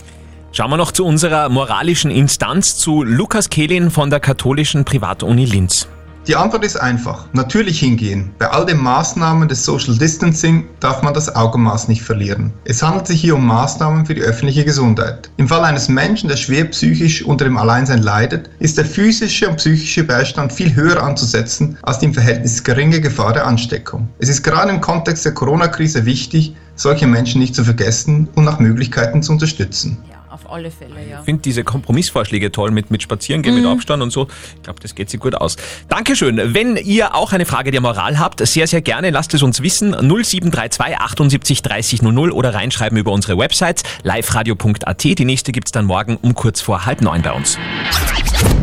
Schauen 0.52 0.70
wir 0.70 0.78
noch 0.78 0.92
zu 0.92 1.04
unserer 1.04 1.50
moralischen 1.50 2.10
Instanz, 2.10 2.78
zu 2.78 3.02
Lukas 3.02 3.50
Kehlin 3.50 3.90
von 3.90 4.08
der 4.08 4.18
katholischen 4.18 4.86
Privatuni 4.86 5.44
Linz. 5.44 5.88
Die 6.28 6.36
Antwort 6.36 6.64
ist 6.64 6.76
einfach. 6.76 7.26
Natürlich 7.32 7.80
hingehen. 7.80 8.30
Bei 8.38 8.48
all 8.48 8.64
den 8.64 8.80
Maßnahmen 8.80 9.48
des 9.48 9.64
Social 9.64 9.96
Distancing 9.96 10.68
darf 10.78 11.02
man 11.02 11.14
das 11.14 11.34
Augenmaß 11.34 11.88
nicht 11.88 12.02
verlieren. 12.02 12.52
Es 12.64 12.80
handelt 12.80 13.08
sich 13.08 13.20
hier 13.20 13.34
um 13.34 13.44
Maßnahmen 13.44 14.06
für 14.06 14.14
die 14.14 14.20
öffentliche 14.20 14.64
Gesundheit. 14.64 15.30
Im 15.36 15.48
Fall 15.48 15.64
eines 15.64 15.88
Menschen, 15.88 16.28
der 16.28 16.36
schwer 16.36 16.66
psychisch 16.66 17.24
unter 17.24 17.44
dem 17.44 17.56
Alleinsein 17.56 18.02
leidet, 18.04 18.50
ist 18.60 18.78
der 18.78 18.84
physische 18.84 19.48
und 19.48 19.56
psychische 19.56 20.04
Beistand 20.04 20.52
viel 20.52 20.72
höher 20.76 21.02
anzusetzen 21.02 21.76
als 21.82 21.98
die 21.98 22.06
im 22.06 22.14
Verhältnis 22.14 22.62
geringe 22.62 23.00
Gefahr 23.00 23.32
der 23.32 23.44
Ansteckung. 23.44 24.08
Es 24.20 24.28
ist 24.28 24.44
gerade 24.44 24.70
im 24.70 24.80
Kontext 24.80 25.24
der 25.24 25.34
Corona-Krise 25.34 26.06
wichtig, 26.06 26.54
solche 26.76 27.08
Menschen 27.08 27.40
nicht 27.40 27.56
zu 27.56 27.64
vergessen 27.64 28.28
und 28.36 28.44
nach 28.44 28.60
Möglichkeiten 28.60 29.24
zu 29.24 29.32
unterstützen. 29.32 29.98
Auf 30.32 30.50
alle 30.50 30.70
Fälle, 30.70 31.06
ja. 31.06 31.18
Ich 31.18 31.26
finde 31.26 31.42
diese 31.42 31.62
Kompromissvorschläge 31.62 32.50
toll 32.50 32.70
mit, 32.70 32.90
mit 32.90 33.02
Spazierengehen, 33.02 33.54
mit 33.54 33.66
Abstand 33.66 34.02
und 34.02 34.10
so. 34.10 34.28
Ich 34.56 34.62
glaube, 34.62 34.80
das 34.80 34.94
geht 34.94 35.10
sich 35.10 35.20
gut 35.20 35.34
aus. 35.34 35.56
Dankeschön. 35.90 36.54
Wenn 36.54 36.76
ihr 36.76 37.14
auch 37.14 37.32
eine 37.34 37.44
Frage 37.44 37.70
der 37.70 37.82
Moral 37.82 38.18
habt, 38.18 38.46
sehr, 38.46 38.66
sehr 38.66 38.80
gerne, 38.80 39.10
lasst 39.10 39.34
es 39.34 39.42
uns 39.42 39.60
wissen. 39.60 39.90
0732 39.90 40.96
78 40.98 41.60
30 41.60 42.02
00 42.02 42.32
oder 42.32 42.54
reinschreiben 42.54 42.96
über 42.96 43.12
unsere 43.12 43.36
Website 43.36 43.82
liveradio.at. 44.04 45.04
Die 45.04 45.24
nächste 45.26 45.52
gibt's 45.52 45.70
dann 45.70 45.84
morgen 45.84 46.16
um 46.22 46.34
kurz 46.34 46.62
vor 46.62 46.86
halb 46.86 47.02
neun 47.02 47.20
bei 47.20 47.32
uns. 47.32 47.58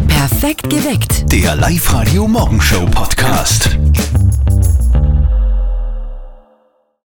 Perfekt 0.07 0.71
geweckt. 0.71 1.31
Der 1.31 1.55
Live-Radio 1.55 2.27
Morgenshow 2.27 2.87
Podcast. 2.87 3.77